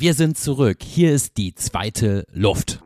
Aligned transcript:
Wir 0.00 0.14
sind 0.14 0.38
zurück. 0.38 0.84
Hier 0.84 1.12
ist 1.12 1.38
die 1.38 1.56
zweite 1.56 2.24
Luft. 2.30 2.78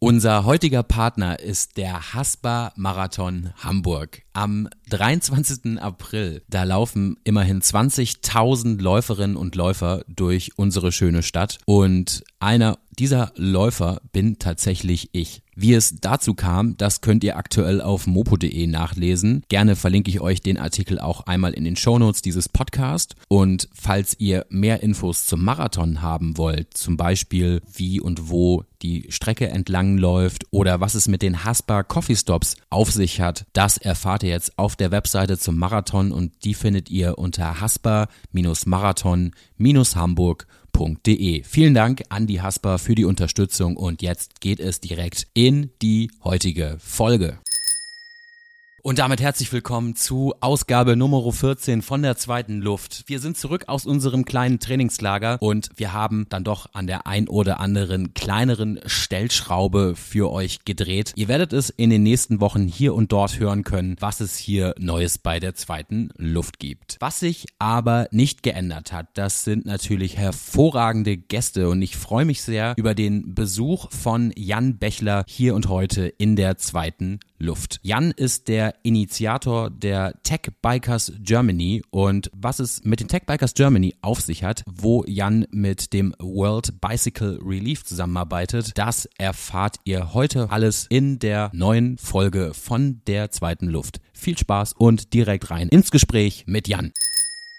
Unser 0.00 0.44
heutiger 0.44 0.84
Partner 0.84 1.40
ist 1.40 1.76
der 1.76 2.14
Haspa 2.14 2.72
Marathon 2.76 3.50
Hamburg. 3.56 4.22
Am 4.32 4.68
23. 4.90 5.80
April, 5.80 6.42
da 6.46 6.62
laufen 6.62 7.16
immerhin 7.24 7.60
20.000 7.60 8.80
Läuferinnen 8.80 9.36
und 9.36 9.56
Läufer 9.56 10.04
durch 10.06 10.52
unsere 10.56 10.92
schöne 10.92 11.24
Stadt 11.24 11.58
und 11.64 12.22
einer 12.38 12.78
dieser 12.98 13.32
Läufer 13.36 14.00
bin 14.12 14.38
tatsächlich 14.38 15.10
ich. 15.12 15.42
Wie 15.54 15.74
es 15.74 15.96
dazu 16.00 16.34
kam, 16.34 16.76
das 16.76 17.00
könnt 17.00 17.24
ihr 17.24 17.36
aktuell 17.36 17.80
auf 17.80 18.06
mopo.de 18.06 18.66
nachlesen. 18.68 19.42
Gerne 19.48 19.74
verlinke 19.74 20.08
ich 20.10 20.20
euch 20.20 20.40
den 20.40 20.56
Artikel 20.58 21.00
auch 21.00 21.26
einmal 21.26 21.52
in 21.52 21.64
den 21.64 21.74
Shownotes 21.74 22.22
dieses 22.22 22.48
Podcast. 22.48 23.16
Und 23.26 23.68
falls 23.72 24.14
ihr 24.20 24.46
mehr 24.50 24.82
Infos 24.84 25.26
zum 25.26 25.44
Marathon 25.44 26.00
haben 26.00 26.38
wollt, 26.38 26.74
zum 26.74 26.96
Beispiel 26.96 27.60
wie 27.72 28.00
und 28.00 28.30
wo 28.30 28.64
die 28.82 29.06
Strecke 29.08 29.48
entlang 29.48 29.87
läuft 29.96 30.44
oder 30.50 30.80
was 30.80 30.94
es 30.94 31.08
mit 31.08 31.22
den 31.22 31.44
Haspa 31.44 31.82
Coffee 31.82 32.16
Stops 32.16 32.56
auf 32.68 32.90
sich 32.90 33.22
hat, 33.22 33.46
das 33.54 33.78
erfahrt 33.78 34.24
ihr 34.24 34.30
jetzt 34.30 34.58
auf 34.58 34.76
der 34.76 34.90
Webseite 34.90 35.38
zum 35.38 35.56
Marathon 35.56 36.12
und 36.12 36.44
die 36.44 36.54
findet 36.54 36.90
ihr 36.90 37.16
unter 37.16 37.62
haspa-marathon-hamburg.com 37.62 40.58
www.hasper.de. 40.78 41.42
Vielen 41.44 41.74
Dank 41.74 42.02
an 42.08 42.26
die 42.26 42.40
Hasper 42.40 42.78
für 42.78 42.94
die 42.94 43.04
Unterstützung 43.04 43.76
und 43.76 44.02
jetzt 44.02 44.40
geht 44.40 44.60
es 44.60 44.80
direkt 44.80 45.26
in 45.34 45.70
die 45.82 46.10
heutige 46.24 46.76
Folge. 46.78 47.38
Und 48.80 49.00
damit 49.00 49.20
herzlich 49.20 49.52
willkommen 49.52 49.96
zu 49.96 50.34
Ausgabe 50.40 50.94
Nummer 50.94 51.32
14 51.32 51.82
von 51.82 52.00
der 52.00 52.16
zweiten 52.16 52.60
Luft. 52.60 53.02
Wir 53.06 53.18
sind 53.18 53.36
zurück 53.36 53.64
aus 53.66 53.86
unserem 53.86 54.24
kleinen 54.24 54.60
Trainingslager 54.60 55.38
und 55.40 55.70
wir 55.74 55.92
haben 55.92 56.26
dann 56.28 56.44
doch 56.44 56.72
an 56.74 56.86
der 56.86 57.04
ein 57.08 57.26
oder 57.26 57.58
anderen 57.58 58.14
kleineren 58.14 58.78
Stellschraube 58.86 59.94
für 59.96 60.30
euch 60.30 60.64
gedreht. 60.64 61.12
Ihr 61.16 61.26
werdet 61.26 61.52
es 61.52 61.70
in 61.70 61.90
den 61.90 62.04
nächsten 62.04 62.40
Wochen 62.40 62.68
hier 62.68 62.94
und 62.94 63.10
dort 63.10 63.40
hören 63.40 63.64
können, 63.64 63.96
was 63.98 64.20
es 64.20 64.36
hier 64.36 64.76
Neues 64.78 65.18
bei 65.18 65.40
der 65.40 65.56
zweiten 65.56 66.10
Luft 66.16 66.60
gibt. 66.60 66.98
Was 67.00 67.18
sich 67.18 67.46
aber 67.58 68.06
nicht 68.12 68.44
geändert 68.44 68.92
hat, 68.92 69.08
das 69.14 69.42
sind 69.42 69.66
natürlich 69.66 70.16
hervorragende 70.16 71.16
Gäste 71.16 71.68
und 71.68 71.82
ich 71.82 71.96
freue 71.96 72.24
mich 72.24 72.42
sehr 72.42 72.74
über 72.76 72.94
den 72.94 73.34
Besuch 73.34 73.90
von 73.90 74.32
Jan 74.36 74.78
Bechler 74.78 75.24
hier 75.26 75.56
und 75.56 75.68
heute 75.68 76.06
in 76.06 76.36
der 76.36 76.58
zweiten 76.58 77.18
Luft. 77.38 77.80
Jan 77.82 78.10
ist 78.10 78.48
der 78.48 78.74
Initiator 78.82 79.70
der 79.70 80.14
Tech 80.22 80.42
Bikers 80.62 81.12
Germany 81.20 81.82
und 81.90 82.30
was 82.34 82.58
es 82.58 82.84
mit 82.84 83.00
den 83.00 83.08
Tech 83.08 83.22
Bikers 83.26 83.54
Germany 83.54 83.94
auf 84.02 84.20
sich 84.20 84.44
hat, 84.44 84.62
wo 84.66 85.04
Jan 85.06 85.46
mit 85.50 85.92
dem 85.92 86.14
World 86.18 86.80
Bicycle 86.80 87.38
Relief 87.42 87.84
zusammenarbeitet, 87.84 88.72
das 88.76 89.08
erfahrt 89.18 89.76
ihr 89.84 90.14
heute 90.14 90.50
alles 90.50 90.86
in 90.88 91.18
der 91.18 91.50
neuen 91.52 91.98
Folge 91.98 92.52
von 92.54 93.00
der 93.06 93.30
zweiten 93.30 93.68
Luft. 93.68 94.00
Viel 94.12 94.36
Spaß 94.36 94.74
und 94.76 95.14
direkt 95.14 95.50
rein 95.50 95.68
ins 95.68 95.90
Gespräch 95.90 96.44
mit 96.46 96.68
Jan. 96.68 96.92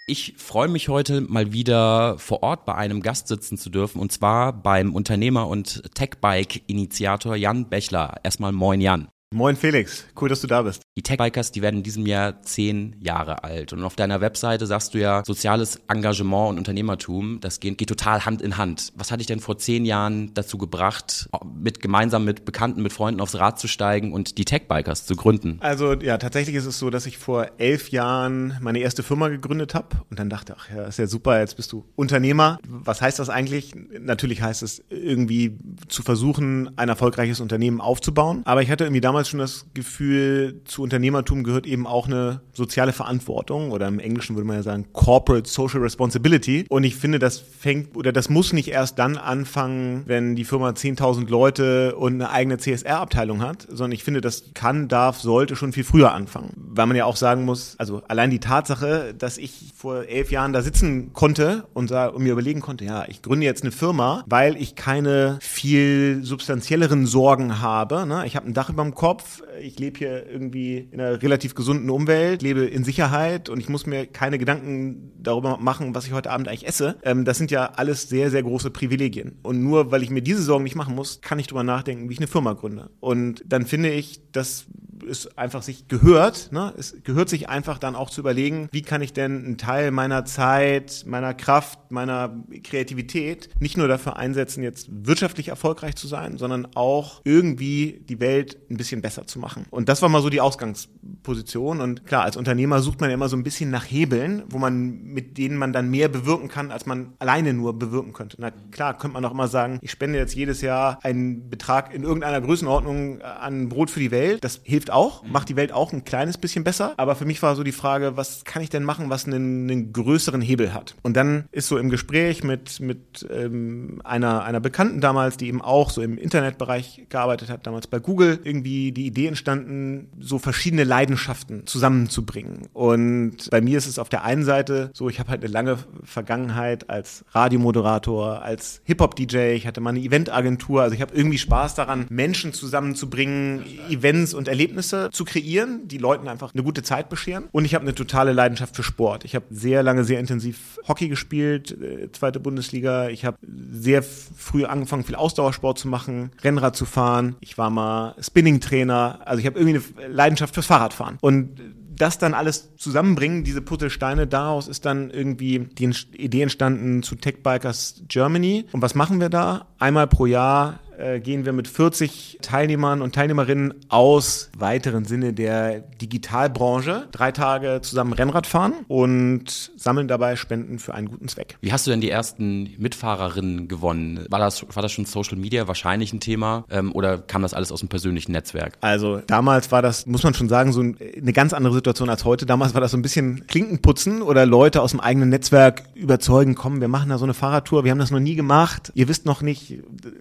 Ich 0.06 0.34
freue 0.36 0.68
mich 0.68 0.88
heute 0.88 1.20
mal 1.20 1.52
wieder 1.52 2.18
vor 2.18 2.42
Ort 2.42 2.66
bei 2.66 2.74
einem 2.74 3.00
Gast 3.00 3.28
sitzen 3.28 3.56
zu 3.56 3.70
dürfen 3.70 4.00
und 4.00 4.10
zwar 4.10 4.52
beim 4.52 4.92
Unternehmer 4.92 5.46
und 5.46 5.82
Techbike-Initiator 5.94 7.36
Jan 7.36 7.68
Bechler. 7.68 8.16
Erstmal 8.24 8.50
moin 8.50 8.80
Jan. 8.80 9.08
Moin 9.32 9.54
Felix, 9.54 10.06
cool, 10.20 10.28
dass 10.28 10.40
du 10.40 10.48
da 10.48 10.62
bist. 10.62 10.82
Die 10.98 11.04
Tech-Bikers, 11.04 11.52
die 11.52 11.62
werden 11.62 11.76
in 11.76 11.82
diesem 11.84 12.04
Jahr 12.04 12.42
zehn 12.42 12.96
Jahre 12.98 13.44
alt. 13.44 13.72
Und 13.72 13.84
auf 13.84 13.94
deiner 13.94 14.20
Webseite 14.20 14.66
sagst 14.66 14.92
du 14.92 14.98
ja, 14.98 15.22
soziales 15.24 15.80
Engagement 15.86 16.50
und 16.50 16.58
Unternehmertum, 16.58 17.38
das 17.40 17.60
geht, 17.60 17.78
geht 17.78 17.88
total 17.88 18.24
Hand 18.24 18.42
in 18.42 18.58
Hand. 18.58 18.92
Was 18.96 19.12
hat 19.12 19.20
dich 19.20 19.28
denn 19.28 19.38
vor 19.38 19.56
zehn 19.56 19.84
Jahren 19.84 20.34
dazu 20.34 20.58
gebracht, 20.58 21.28
mit 21.44 21.80
gemeinsam 21.80 22.24
mit 22.24 22.44
Bekannten, 22.44 22.82
mit 22.82 22.92
Freunden 22.92 23.20
aufs 23.20 23.36
Rad 23.36 23.60
zu 23.60 23.68
steigen 23.68 24.12
und 24.12 24.36
die 24.36 24.44
Tech-Bikers 24.44 25.06
zu 25.06 25.14
gründen? 25.14 25.58
Also 25.60 25.92
ja, 25.92 26.18
tatsächlich 26.18 26.56
ist 26.56 26.66
es 26.66 26.80
so, 26.80 26.90
dass 26.90 27.06
ich 27.06 27.16
vor 27.16 27.52
elf 27.58 27.90
Jahren 27.90 28.58
meine 28.60 28.80
erste 28.80 29.04
Firma 29.04 29.28
gegründet 29.28 29.76
habe 29.76 29.98
und 30.10 30.18
dann 30.18 30.28
dachte, 30.28 30.56
ach 30.58 30.68
ja, 30.74 30.86
ist 30.86 30.98
ja 30.98 31.06
super, 31.06 31.38
jetzt 31.38 31.54
bist 31.54 31.70
du 31.70 31.84
Unternehmer. 31.94 32.58
Was 32.66 33.00
heißt 33.00 33.20
das 33.20 33.28
eigentlich? 33.28 33.74
Natürlich 33.96 34.42
heißt 34.42 34.64
es 34.64 34.82
irgendwie 34.90 35.56
zu 35.86 36.02
versuchen, 36.02 36.76
ein 36.76 36.88
erfolgreiches 36.88 37.38
Unternehmen 37.38 37.80
aufzubauen. 37.80 38.42
Aber 38.44 38.62
ich 38.62 38.72
hatte 38.72 38.82
irgendwie 38.82 39.00
damals 39.00 39.19
damals 39.20 39.28
schon 39.28 39.40
das 39.40 39.66
Gefühl, 39.74 40.62
zu 40.64 40.82
Unternehmertum 40.82 41.44
gehört 41.44 41.66
eben 41.66 41.86
auch 41.86 42.06
eine 42.06 42.40
soziale 42.54 42.92
Verantwortung 42.92 43.70
oder 43.70 43.86
im 43.86 43.98
Englischen 43.98 44.36
würde 44.36 44.46
man 44.46 44.56
ja 44.56 44.62
sagen 44.62 44.86
Corporate 44.92 45.48
Social 45.48 45.80
Responsibility. 45.80 46.64
Und 46.68 46.84
ich 46.84 46.96
finde, 46.96 47.18
das 47.18 47.38
fängt 47.38 47.96
oder 47.96 48.12
das 48.12 48.30
muss 48.30 48.52
nicht 48.52 48.68
erst 48.68 48.98
dann 48.98 49.18
anfangen, 49.18 50.04
wenn 50.06 50.36
die 50.36 50.44
Firma 50.44 50.70
10.000 50.70 51.28
Leute 51.28 51.96
und 51.96 52.14
eine 52.14 52.30
eigene 52.30 52.56
CSR-Abteilung 52.58 53.42
hat, 53.42 53.66
sondern 53.68 53.92
ich 53.92 54.04
finde, 54.04 54.20
das 54.22 54.54
kann, 54.54 54.88
darf, 54.88 55.20
sollte 55.20 55.54
schon 55.54 55.72
viel 55.72 55.84
früher 55.84 56.12
anfangen. 56.12 56.52
Weil 56.56 56.86
man 56.86 56.96
ja 56.96 57.04
auch 57.04 57.16
sagen 57.16 57.44
muss, 57.44 57.74
also 57.78 58.02
allein 58.08 58.30
die 58.30 58.40
Tatsache, 58.40 59.14
dass 59.16 59.36
ich 59.36 59.72
vor 59.76 60.04
elf 60.04 60.30
Jahren 60.30 60.52
da 60.52 60.62
sitzen 60.62 61.12
konnte 61.12 61.64
und, 61.74 61.92
und 61.92 62.22
mir 62.22 62.32
überlegen 62.32 62.60
konnte, 62.60 62.84
ja, 62.84 63.04
ich 63.08 63.20
gründe 63.20 63.44
jetzt 63.44 63.62
eine 63.62 63.72
Firma, 63.72 64.24
weil 64.26 64.56
ich 64.56 64.76
keine 64.76 65.38
viel 65.42 66.20
substanzielleren 66.22 67.06
Sorgen 67.06 67.60
habe. 67.60 68.06
Ne? 68.06 68.24
Ich 68.26 68.36
habe 68.36 68.46
ein 68.46 68.54
Dach 68.54 68.70
über 68.70 68.82
dem 68.82 68.94
Kopf, 68.94 69.09
Kopf, 69.10 69.42
ich 69.60 69.76
lebe 69.80 69.98
hier 69.98 70.30
irgendwie 70.30 70.88
in 70.92 71.00
einer 71.00 71.20
relativ 71.20 71.56
gesunden 71.56 71.90
Umwelt, 71.90 72.42
lebe 72.42 72.64
in 72.64 72.84
Sicherheit 72.84 73.48
und 73.48 73.58
ich 73.58 73.68
muss 73.68 73.84
mir 73.84 74.06
keine 74.06 74.38
Gedanken 74.38 75.10
darüber 75.20 75.56
machen, 75.56 75.96
was 75.96 76.06
ich 76.06 76.12
heute 76.12 76.30
Abend 76.30 76.46
eigentlich 76.46 76.68
esse. 76.68 76.96
Ähm, 77.02 77.24
das 77.24 77.36
sind 77.36 77.50
ja 77.50 77.72
alles 77.74 78.08
sehr, 78.08 78.30
sehr 78.30 78.44
große 78.44 78.70
Privilegien. 78.70 79.40
Und 79.42 79.64
nur 79.64 79.90
weil 79.90 80.04
ich 80.04 80.10
mir 80.10 80.22
diese 80.22 80.44
Sorgen 80.44 80.62
nicht 80.62 80.76
machen 80.76 80.94
muss, 80.94 81.20
kann 81.22 81.40
ich 81.40 81.48
darüber 81.48 81.64
nachdenken, 81.64 82.08
wie 82.08 82.12
ich 82.12 82.20
eine 82.20 82.28
Firma 82.28 82.52
gründe. 82.52 82.90
Und 83.00 83.42
dann 83.48 83.66
finde 83.66 83.90
ich, 83.90 84.20
dass 84.30 84.66
es 85.10 85.36
einfach 85.36 85.62
sich 85.62 85.88
gehört, 85.88 86.52
ne? 86.52 86.72
es 86.78 86.96
gehört 87.04 87.28
sich 87.28 87.48
einfach 87.48 87.78
dann 87.78 87.96
auch 87.96 88.10
zu 88.10 88.20
überlegen, 88.20 88.68
wie 88.72 88.82
kann 88.82 89.02
ich 89.02 89.12
denn 89.12 89.44
einen 89.44 89.58
Teil 89.58 89.90
meiner 89.90 90.24
Zeit, 90.24 91.04
meiner 91.06 91.34
Kraft, 91.34 91.90
meiner 91.90 92.34
Kreativität 92.62 93.50
nicht 93.60 93.76
nur 93.76 93.88
dafür 93.88 94.16
einsetzen, 94.16 94.62
jetzt 94.62 94.88
wirtschaftlich 94.90 95.48
erfolgreich 95.48 95.96
zu 95.96 96.06
sein, 96.06 96.38
sondern 96.38 96.68
auch 96.74 97.20
irgendwie 97.24 98.04
die 98.08 98.20
Welt 98.20 98.58
ein 98.70 98.76
bisschen 98.76 99.02
besser 99.02 99.26
zu 99.26 99.38
machen. 99.38 99.66
Und 99.70 99.88
das 99.88 100.02
war 100.02 100.08
mal 100.08 100.22
so 100.22 100.30
die 100.30 100.40
Ausgangsposition. 100.40 101.80
Und 101.80 102.06
klar, 102.06 102.22
als 102.24 102.36
Unternehmer 102.36 102.80
sucht 102.80 103.00
man 103.00 103.10
ja 103.10 103.14
immer 103.14 103.28
so 103.28 103.36
ein 103.36 103.42
bisschen 103.42 103.70
nach 103.70 103.84
Hebeln, 103.84 104.44
wo 104.48 104.58
man, 104.58 105.02
mit 105.02 105.38
denen 105.38 105.56
man 105.56 105.72
dann 105.72 105.90
mehr 105.90 106.08
bewirken 106.08 106.48
kann, 106.48 106.70
als 106.70 106.86
man 106.86 107.14
alleine 107.18 107.52
nur 107.52 107.78
bewirken 107.78 108.12
könnte. 108.12 108.36
Na 108.38 108.50
klar, 108.70 108.96
könnte 108.96 109.14
man 109.14 109.24
auch 109.24 109.32
immer 109.32 109.48
sagen, 109.48 109.78
ich 109.82 109.90
spende 109.90 110.18
jetzt 110.18 110.34
jedes 110.34 110.60
Jahr 110.60 110.98
einen 111.02 111.50
Betrag 111.50 111.92
in 111.94 112.02
irgendeiner 112.02 112.40
Größenordnung 112.40 113.20
an 113.22 113.68
Brot 113.68 113.90
für 113.90 114.00
die 114.00 114.10
Welt. 114.10 114.44
Das 114.44 114.60
hilft 114.62 114.90
auch, 114.90 114.99
macht 115.24 115.48
die 115.48 115.56
Welt 115.56 115.72
auch 115.72 115.92
ein 115.92 116.04
kleines 116.04 116.38
bisschen 116.38 116.64
besser. 116.64 116.94
Aber 116.96 117.14
für 117.14 117.24
mich 117.24 117.42
war 117.42 117.56
so 117.56 117.62
die 117.62 117.72
Frage, 117.72 118.16
was 118.16 118.44
kann 118.44 118.62
ich 118.62 118.70
denn 118.70 118.84
machen, 118.84 119.10
was 119.10 119.26
einen, 119.26 119.70
einen 119.70 119.92
größeren 119.92 120.40
Hebel 120.40 120.74
hat? 120.74 120.94
Und 121.02 121.16
dann 121.16 121.44
ist 121.52 121.68
so 121.68 121.78
im 121.78 121.90
Gespräch 121.90 122.44
mit, 122.44 122.80
mit 122.80 123.26
ähm, 123.30 124.00
einer, 124.04 124.44
einer 124.44 124.60
Bekannten 124.60 125.00
damals, 125.00 125.36
die 125.36 125.48
eben 125.48 125.62
auch 125.62 125.90
so 125.90 126.02
im 126.02 126.18
Internetbereich 126.18 127.06
gearbeitet 127.08 127.48
hat, 127.50 127.66
damals 127.66 127.86
bei 127.86 127.98
Google, 127.98 128.38
irgendwie 128.44 128.92
die 128.92 129.06
Idee 129.06 129.26
entstanden, 129.26 130.08
so 130.20 130.38
verschiedene 130.38 130.84
Leidenschaften 130.84 131.66
zusammenzubringen. 131.66 132.68
Und 132.72 133.50
bei 133.50 133.60
mir 133.60 133.78
ist 133.78 133.86
es 133.86 133.98
auf 133.98 134.08
der 134.08 134.24
einen 134.24 134.44
Seite 134.44 134.90
so, 134.94 135.08
ich 135.08 135.18
habe 135.18 135.30
halt 135.30 135.42
eine 135.42 135.52
lange 135.52 135.78
Vergangenheit 136.04 136.90
als 136.90 137.24
Radiomoderator, 137.32 138.42
als 138.42 138.80
Hip-Hop-DJ, 138.84 139.54
ich 139.54 139.66
hatte 139.66 139.80
mal 139.80 139.90
eine 139.90 140.00
Eventagentur, 140.00 140.82
also 140.82 140.94
ich 140.94 141.02
habe 141.02 141.14
irgendwie 141.14 141.38
Spaß 141.38 141.74
daran, 141.74 142.06
Menschen 142.10 142.52
zusammenzubringen, 142.52 143.64
Events 143.88 144.34
und 144.34 144.48
Erlebnisse 144.48 144.89
Erlebnisse 144.92 145.10
zu 145.10 145.24
kreieren, 145.24 145.88
die 145.88 145.98
Leuten 145.98 146.28
einfach 146.28 146.54
eine 146.54 146.62
gute 146.62 146.82
Zeit 146.82 147.08
bescheren. 147.08 147.44
Und 147.52 147.64
ich 147.64 147.74
habe 147.74 147.82
eine 147.82 147.94
totale 147.94 148.32
Leidenschaft 148.32 148.76
für 148.76 148.82
Sport. 148.82 149.24
Ich 149.24 149.34
habe 149.34 149.46
sehr 149.50 149.82
lange, 149.82 150.04
sehr 150.04 150.20
intensiv 150.20 150.78
Hockey 150.88 151.08
gespielt, 151.08 151.76
äh, 151.80 152.10
zweite 152.12 152.40
Bundesliga. 152.40 153.08
Ich 153.08 153.24
habe 153.24 153.38
sehr 153.72 154.02
früh 154.02 154.64
angefangen, 154.64 155.04
viel 155.04 155.14
Ausdauersport 155.14 155.78
zu 155.78 155.88
machen, 155.88 156.30
Rennrad 156.42 156.76
zu 156.76 156.84
fahren. 156.84 157.36
Ich 157.40 157.58
war 157.58 157.70
mal 157.70 158.14
Spinning-Trainer. 158.20 159.20
Also 159.24 159.40
ich 159.40 159.46
habe 159.46 159.58
irgendwie 159.58 159.80
eine 159.98 160.12
Leidenschaft 160.12 160.54
fürs 160.54 160.66
Fahrradfahren. 160.66 161.18
Und 161.20 161.60
das 161.96 162.16
dann 162.16 162.32
alles 162.32 162.76
zusammenbringen, 162.76 163.44
diese 163.44 163.60
Puzzlesteine, 163.60 164.26
daraus 164.26 164.68
ist 164.68 164.86
dann 164.86 165.10
irgendwie 165.10 165.58
die 165.58 165.92
Idee 166.16 166.42
entstanden 166.42 167.02
zu 167.02 167.14
Tech 167.14 167.42
Bikers 167.42 168.02
Germany. 168.08 168.64
Und 168.72 168.80
was 168.80 168.94
machen 168.94 169.20
wir 169.20 169.28
da? 169.28 169.66
Einmal 169.80 170.06
pro 170.06 170.26
Jahr 170.26 170.78
äh, 171.00 171.20
gehen 171.20 171.44
wir 171.44 171.52
mit 171.52 171.66
40 171.66 172.38
Teilnehmern 172.42 173.02
und 173.02 173.14
Teilnehmerinnen 173.14 173.74
aus 173.88 174.50
weiteren 174.58 175.04
Sinne 175.04 175.32
der 175.32 175.80
Digitalbranche 175.80 177.08
drei 177.10 177.32
Tage 177.32 177.80
zusammen 177.82 178.12
Rennrad 178.12 178.46
fahren 178.46 178.74
und 178.88 179.72
sammeln 179.76 180.08
dabei 180.08 180.36
Spenden 180.36 180.78
für 180.78 180.94
einen 180.94 181.08
guten 181.08 181.28
Zweck. 181.28 181.56
Wie 181.60 181.72
hast 181.72 181.86
du 181.86 181.90
denn 181.90 182.00
die 182.00 182.10
ersten 182.10 182.74
Mitfahrerinnen 182.78 183.66
gewonnen? 183.68 184.26
War 184.28 184.38
das, 184.38 184.64
war 184.74 184.82
das 184.82 184.92
schon 184.92 185.06
Social 185.06 185.38
Media 185.38 185.66
wahrscheinlich 185.66 186.12
ein 186.12 186.20
Thema 186.20 186.64
ähm, 186.70 186.92
oder 186.92 187.18
kam 187.18 187.42
das 187.42 187.54
alles 187.54 187.72
aus 187.72 187.80
dem 187.80 187.88
persönlichen 187.88 188.32
Netzwerk? 188.32 188.74
Also 188.80 189.22
damals 189.26 189.72
war 189.72 189.82
das, 189.82 190.06
muss 190.06 190.22
man 190.22 190.34
schon 190.34 190.48
sagen, 190.48 190.72
so 190.72 190.80
eine 190.80 191.32
ganz 191.32 191.52
andere 191.52 191.72
Situation 191.72 192.10
als 192.10 192.24
heute. 192.24 192.44
Damals 192.46 192.74
war 192.74 192.80
das 192.80 192.90
so 192.90 192.98
ein 192.98 193.02
bisschen 193.02 193.46
Klinkenputzen 193.46 194.22
oder 194.22 194.44
Leute 194.44 194.82
aus 194.82 194.90
dem 194.90 195.00
eigenen 195.00 195.30
Netzwerk 195.30 195.84
überzeugen, 195.94 196.54
komm, 196.54 196.80
wir 196.80 196.88
machen 196.88 197.08
da 197.08 197.18
so 197.18 197.24
eine 197.24 197.34
Fahrradtour, 197.34 197.84
wir 197.84 197.90
haben 197.90 197.98
das 197.98 198.10
noch 198.10 198.20
nie 198.20 198.34
gemacht, 198.34 198.92
ihr 198.94 199.08
wisst 199.08 199.24
noch 199.24 199.40
nicht, 199.40 199.69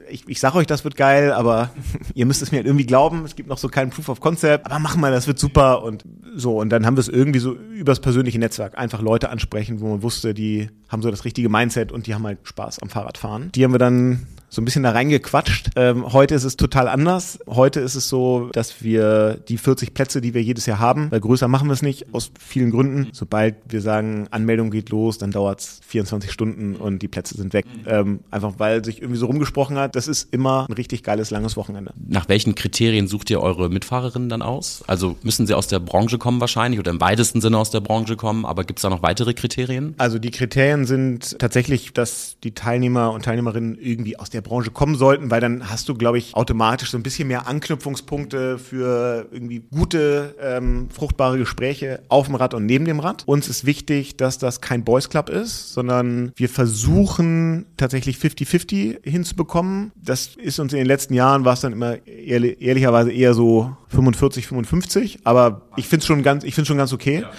ich, 0.09 0.27
ich 0.27 0.39
sag 0.39 0.55
euch, 0.55 0.67
das 0.67 0.83
wird 0.83 0.95
geil, 0.95 1.31
aber 1.31 1.71
ihr 2.13 2.25
müsst 2.25 2.41
es 2.41 2.51
mir 2.51 2.57
halt 2.57 2.67
irgendwie 2.67 2.85
glauben. 2.85 3.23
Es 3.25 3.35
gibt 3.35 3.49
noch 3.49 3.57
so 3.57 3.69
keinen 3.69 3.89
Proof 3.89 4.09
of 4.09 4.19
Concept, 4.19 4.65
aber 4.65 4.79
machen 4.79 5.01
wir, 5.01 5.11
das 5.11 5.27
wird 5.27 5.39
super 5.39 5.83
und 5.83 6.03
so. 6.35 6.59
Und 6.59 6.69
dann 6.69 6.85
haben 6.85 6.95
wir 6.95 7.01
es 7.01 7.09
irgendwie 7.09 7.39
so 7.39 7.53
übers 7.53 7.99
persönliche 7.99 8.39
Netzwerk 8.39 8.77
einfach 8.77 9.01
Leute 9.01 9.29
ansprechen, 9.29 9.79
wo 9.79 9.89
man 9.89 10.03
wusste, 10.03 10.33
die 10.33 10.69
haben 10.87 11.01
so 11.01 11.11
das 11.11 11.25
richtige 11.25 11.49
Mindset 11.49 11.91
und 11.91 12.07
die 12.07 12.15
haben 12.15 12.25
halt 12.25 12.39
Spaß 12.43 12.79
am 12.79 12.89
Fahrradfahren. 12.89 13.51
Die 13.53 13.63
haben 13.63 13.73
wir 13.73 13.79
dann 13.79 14.27
so 14.49 14.61
ein 14.61 14.65
bisschen 14.65 14.83
da 14.83 14.91
reingequatscht. 14.91 15.69
Ähm, 15.75 16.11
heute 16.11 16.33
ist 16.35 16.43
es 16.43 16.57
total 16.57 16.87
anders. 16.87 17.39
Heute 17.47 17.79
ist 17.79 17.95
es 17.95 18.09
so, 18.09 18.49
dass 18.51 18.83
wir 18.83 19.35
die 19.47 19.57
40 19.57 19.93
Plätze, 19.93 20.21
die 20.21 20.33
wir 20.33 20.41
jedes 20.41 20.65
Jahr 20.65 20.79
haben, 20.79 21.11
weil 21.11 21.19
größer 21.19 21.47
machen 21.47 21.67
wir 21.67 21.73
es 21.73 21.81
nicht, 21.81 22.13
aus 22.13 22.31
vielen 22.39 22.71
Gründen. 22.71 23.09
Sobald 23.13 23.55
wir 23.67 23.81
sagen, 23.81 24.27
Anmeldung 24.31 24.71
geht 24.71 24.89
los, 24.89 25.19
dann 25.19 25.31
dauert 25.31 25.61
es 25.61 25.81
24 25.87 26.31
Stunden 26.31 26.75
und 26.75 27.01
die 27.01 27.07
Plätze 27.07 27.37
sind 27.37 27.53
weg. 27.53 27.65
Ähm, 27.85 28.21
einfach 28.31 28.53
weil 28.57 28.83
sich 28.83 29.01
irgendwie 29.01 29.19
so 29.19 29.27
rumgesprochen 29.39 29.77
hat, 29.77 29.95
das 29.95 30.07
ist 30.07 30.33
immer 30.33 30.65
ein 30.67 30.73
richtig 30.73 31.03
geiles, 31.03 31.29
langes 31.29 31.55
Wochenende. 31.55 31.93
Nach 32.07 32.27
welchen 32.27 32.55
Kriterien 32.55 33.07
sucht 33.07 33.29
ihr 33.29 33.41
eure 33.41 33.69
Mitfahrerinnen 33.69 34.29
dann 34.29 34.41
aus? 34.41 34.83
Also 34.87 35.15
müssen 35.21 35.45
sie 35.45 35.53
aus 35.53 35.67
der 35.67 35.79
Branche 35.79 36.17
kommen 36.17 36.41
wahrscheinlich 36.41 36.79
oder 36.79 36.91
im 36.91 37.01
weitesten 37.01 37.41
Sinne 37.41 37.57
aus 37.59 37.69
der 37.69 37.81
Branche 37.81 38.15
kommen, 38.15 38.45
aber 38.45 38.63
gibt 38.63 38.79
es 38.79 38.83
da 38.83 38.89
noch 38.89 39.03
weitere 39.03 39.33
Kriterien? 39.33 39.93
Also 39.97 40.17
die 40.17 40.31
Kriterien 40.31 40.85
sind 40.85 41.37
tatsächlich, 41.37 41.93
dass 41.93 42.37
die 42.43 42.53
Teilnehmer 42.53 43.11
und 43.11 43.25
Teilnehmerinnen 43.25 43.77
irgendwie 43.79 44.17
aus 44.17 44.29
der 44.29 44.39
der 44.39 44.49
Branche 44.49 44.71
kommen 44.71 44.95
sollten, 44.95 45.29
weil 45.31 45.41
dann 45.41 45.69
hast 45.69 45.89
du, 45.89 45.95
glaube 45.95 46.17
ich, 46.17 46.33
automatisch 46.33 46.91
so 46.91 46.97
ein 46.97 47.03
bisschen 47.03 47.27
mehr 47.27 47.47
Anknüpfungspunkte 47.47 48.57
für 48.57 49.27
irgendwie 49.31 49.59
gute, 49.59 50.35
ähm, 50.41 50.87
fruchtbare 50.89 51.37
Gespräche 51.37 52.03
auf 52.07 52.27
dem 52.27 52.35
Rad 52.35 52.53
und 52.53 52.65
neben 52.65 52.85
dem 52.85 53.01
Rad. 53.01 53.23
Uns 53.25 53.49
ist 53.49 53.65
wichtig, 53.65 54.15
dass 54.15 54.37
das 54.37 54.61
kein 54.61 54.85
Boys 54.85 55.09
Club 55.09 55.29
ist, 55.29 55.73
sondern 55.73 56.31
wir 56.35 56.47
versuchen 56.47 57.65
tatsächlich 57.75 58.17
50-50 58.17 58.99
hinzubekommen. 59.03 59.28
Das 59.95 60.35
ist 60.35 60.59
uns 60.59 60.73
in 60.73 60.79
den 60.79 60.87
letzten 60.87 61.13
Jahren, 61.13 61.45
war 61.45 61.53
es 61.53 61.61
dann 61.61 61.73
immer 61.73 62.05
ehrlich, 62.05 62.61
ehrlicherweise 62.61 63.11
eher 63.11 63.33
so 63.33 63.75
45, 63.89 64.47
55, 64.47 65.19
aber 65.23 65.61
ich 65.75 65.87
finde 65.87 66.01
es 66.01 66.07
schon 66.07 66.23
ganz, 66.23 66.43
ich 66.43 66.55
finde 66.55 66.67
schon 66.67 66.77
ganz 66.77 66.93
okay. 66.93 67.21
Ja. 67.21 67.31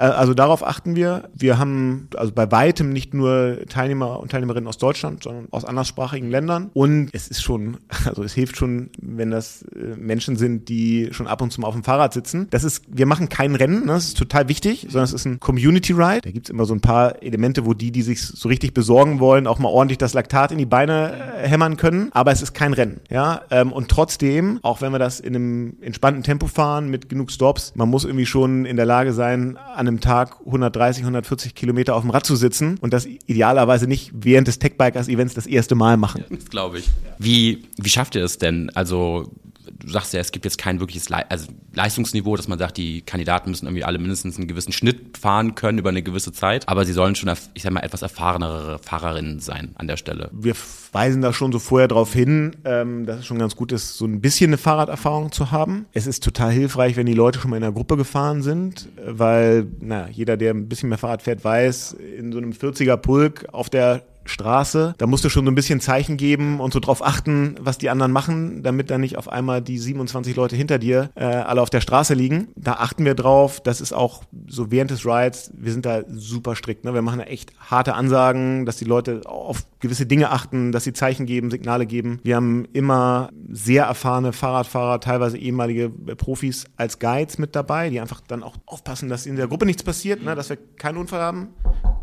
Äh, 0.00 0.04
also 0.04 0.34
darauf 0.34 0.66
achten 0.66 0.96
wir. 0.96 1.28
Wir 1.34 1.58
haben 1.58 2.08
also 2.16 2.32
bei 2.32 2.50
weitem 2.50 2.92
nicht 2.92 3.14
nur 3.14 3.58
Teilnehmer 3.68 4.18
und 4.20 4.30
Teilnehmerinnen 4.32 4.66
aus 4.66 4.78
Deutschland, 4.78 5.22
sondern 5.22 5.46
aus 5.50 5.64
anderssprachigen 5.64 6.30
Ländern. 6.30 6.70
Und 6.72 7.10
es 7.12 7.28
ist 7.28 7.42
schon, 7.42 7.76
also 8.06 8.22
es 8.24 8.32
hilft 8.32 8.56
schon, 8.56 8.90
wenn 9.00 9.30
das 9.30 9.62
äh, 9.62 9.96
Menschen 9.96 10.36
sind, 10.36 10.68
die 10.68 11.08
schon 11.12 11.26
ab 11.26 11.42
und 11.42 11.52
zu 11.52 11.60
mal 11.60 11.68
auf 11.68 11.74
dem 11.74 11.84
Fahrrad 11.84 12.12
sitzen. 12.12 12.48
Das 12.50 12.64
ist, 12.64 12.84
wir 12.88 13.06
machen 13.06 13.28
kein 13.28 13.54
Rennen, 13.54 13.80
ne? 13.80 13.92
das 13.92 14.06
ist 14.06 14.18
total 14.18 14.48
wichtig, 14.48 14.86
sondern 14.88 15.04
es 15.04 15.12
ist 15.12 15.26
ein 15.26 15.38
Community 15.38 15.92
Ride. 15.92 16.22
Da 16.22 16.30
gibt's 16.30 16.50
immer 16.50 16.64
so 16.64 16.74
ein 16.74 16.80
paar 16.80 17.22
Elemente, 17.22 17.66
wo 17.66 17.74
die, 17.74 17.92
die 17.92 18.02
sich 18.02 18.22
so 18.22 18.48
richtig 18.48 18.72
besorgen 18.72 19.20
wollen, 19.20 19.46
auch 19.46 19.58
mal 19.58 19.68
ordentlich 19.68 19.98
das 19.98 20.14
Laktat 20.14 20.52
in 20.52 20.58
die 20.58 20.66
Beine 20.66 21.12
äh, 21.12 21.48
hämmern 21.48 21.76
können. 21.76 22.10
Aber 22.12 22.32
es 22.32 22.40
ist 22.40 22.54
kein 22.54 22.72
Rennen. 22.72 23.00
Ja? 23.10 23.42
Ähm, 23.50 23.72
und 23.72 23.88
trotzdem, 23.88 24.58
auch 24.62 24.80
wenn 24.80 24.92
wir 24.92 24.98
das 24.98 25.20
in 25.20 25.36
einem 25.36 25.74
entspannten 25.82 26.22
Tempo 26.22 26.46
fahren 26.46 26.88
mit 26.88 27.08
genug 27.08 27.30
Stops, 27.30 27.72
man 27.74 27.88
muss 27.90 28.04
irgendwie 28.04 28.26
schon 28.26 28.64
in 28.64 28.76
der 28.76 28.86
Lage 28.86 29.12
sein, 29.12 29.58
an 29.74 29.89
einem 29.90 30.00
Tag 30.00 30.38
130, 30.46 31.02
140 31.02 31.54
Kilometer 31.54 31.94
auf 31.94 32.02
dem 32.02 32.10
Rad 32.10 32.24
zu 32.24 32.36
sitzen 32.36 32.78
und 32.80 32.92
das 32.92 33.06
idealerweise 33.06 33.86
nicht 33.86 34.12
während 34.14 34.48
des 34.48 34.58
Techbikers-Events 34.58 35.34
das 35.34 35.46
erste 35.46 35.74
Mal 35.74 35.96
machen. 35.96 36.24
Das 36.30 36.46
glaube 36.46 36.78
ich. 36.78 36.88
Wie, 37.18 37.64
wie 37.76 37.88
schafft 37.90 38.14
ihr 38.14 38.24
es 38.24 38.38
denn? 38.38 38.70
Also 38.70 39.30
du 39.78 39.88
sagst 39.88 40.12
ja, 40.12 40.20
es 40.20 40.32
gibt 40.32 40.44
jetzt 40.44 40.58
kein 40.58 40.80
wirkliches 40.80 41.08
Le 41.08 41.30
also 41.30 41.48
Leistungsniveau, 41.72 42.36
dass 42.36 42.48
man 42.48 42.58
sagt, 42.58 42.76
die 42.76 43.02
Kandidaten 43.02 43.50
müssen 43.50 43.66
irgendwie 43.66 43.84
alle 43.84 43.98
mindestens 43.98 44.36
einen 44.36 44.48
gewissen 44.48 44.72
Schnitt 44.72 45.18
fahren 45.18 45.54
können 45.54 45.78
über 45.78 45.90
eine 45.90 46.02
gewisse 46.02 46.32
Zeit, 46.32 46.68
aber 46.68 46.84
sie 46.84 46.92
sollen 46.92 47.14
schon, 47.14 47.32
ich 47.54 47.62
sag 47.62 47.72
mal, 47.72 47.80
etwas 47.80 48.02
erfahrenere 48.02 48.78
Fahrerinnen 48.78 49.40
sein 49.40 49.70
an 49.76 49.86
der 49.86 49.96
Stelle. 49.96 50.30
Wir 50.32 50.54
weisen 50.92 51.22
da 51.22 51.32
schon 51.32 51.52
so 51.52 51.58
vorher 51.58 51.88
darauf 51.88 52.12
hin, 52.12 52.56
ähm, 52.64 53.06
dass 53.06 53.20
es 53.20 53.26
schon 53.26 53.38
ganz 53.38 53.54
gut 53.56 53.72
ist, 53.72 53.96
so 53.96 54.04
ein 54.04 54.20
bisschen 54.20 54.50
eine 54.50 54.58
Fahrraderfahrung 54.58 55.32
zu 55.32 55.50
haben. 55.50 55.86
Es 55.92 56.06
ist 56.06 56.24
total 56.24 56.50
hilfreich, 56.50 56.96
wenn 56.96 57.06
die 57.06 57.14
Leute 57.14 57.38
schon 57.38 57.50
mal 57.50 57.56
in 57.56 57.62
einer 57.62 57.72
Gruppe 57.72 57.96
gefahren 57.96 58.42
sind, 58.42 58.88
weil 59.04 59.66
na, 59.80 60.08
jeder, 60.08 60.36
der 60.36 60.52
ein 60.52 60.68
bisschen 60.68 60.88
mehr 60.88 60.98
Fahrrad 60.98 61.22
fährt, 61.22 61.44
weiß, 61.44 61.92
in 61.92 62.32
so 62.32 62.38
einem 62.38 62.52
40er 62.52 62.96
Pulk 62.96 63.46
auf 63.52 63.70
der 63.70 64.02
Straße. 64.30 64.94
Da 64.96 65.06
musst 65.06 65.24
du 65.24 65.28
schon 65.28 65.44
so 65.44 65.50
ein 65.50 65.54
bisschen 65.54 65.80
Zeichen 65.80 66.16
geben 66.16 66.60
und 66.60 66.72
so 66.72 66.80
drauf 66.80 67.04
achten, 67.04 67.56
was 67.60 67.78
die 67.78 67.90
anderen 67.90 68.12
machen, 68.12 68.62
damit 68.62 68.90
da 68.90 68.98
nicht 68.98 69.18
auf 69.18 69.28
einmal 69.28 69.60
die 69.60 69.78
27 69.78 70.36
Leute 70.36 70.56
hinter 70.56 70.78
dir 70.78 71.10
äh, 71.14 71.24
alle 71.24 71.60
auf 71.60 71.70
der 71.70 71.80
Straße 71.80 72.14
liegen. 72.14 72.48
Da 72.56 72.74
achten 72.74 73.04
wir 73.04 73.14
drauf. 73.14 73.60
Das 73.60 73.80
ist 73.80 73.92
auch 73.92 74.22
so 74.48 74.70
während 74.70 74.90
des 74.90 75.04
Rides, 75.04 75.52
wir 75.54 75.72
sind 75.72 75.84
da 75.86 76.02
super 76.08 76.56
strikt. 76.56 76.84
Ne? 76.84 76.94
Wir 76.94 77.02
machen 77.02 77.18
da 77.18 77.24
echt 77.24 77.52
harte 77.58 77.94
Ansagen, 77.94 78.66
dass 78.66 78.76
die 78.76 78.84
Leute 78.84 79.22
auf 79.26 79.64
gewisse 79.80 80.06
Dinge 80.06 80.30
achten, 80.30 80.72
dass 80.72 80.84
sie 80.84 80.92
Zeichen 80.92 81.26
geben, 81.26 81.50
Signale 81.50 81.86
geben. 81.86 82.20
Wir 82.22 82.36
haben 82.36 82.66
immer 82.72 83.30
sehr 83.50 83.84
erfahrene 83.84 84.32
Fahrradfahrer, 84.32 85.00
teilweise 85.00 85.38
ehemalige 85.38 85.90
Profis 85.90 86.66
als 86.76 86.98
Guides 86.98 87.38
mit 87.38 87.56
dabei, 87.56 87.90
die 87.90 88.00
einfach 88.00 88.20
dann 88.26 88.42
auch 88.42 88.56
aufpassen, 88.66 89.08
dass 89.08 89.26
in 89.26 89.36
der 89.36 89.48
Gruppe 89.48 89.66
nichts 89.66 89.82
passiert, 89.82 90.22
ne? 90.22 90.34
dass 90.34 90.50
wir 90.50 90.58
keinen 90.76 90.98
Unfall 90.98 91.20
haben. 91.20 91.48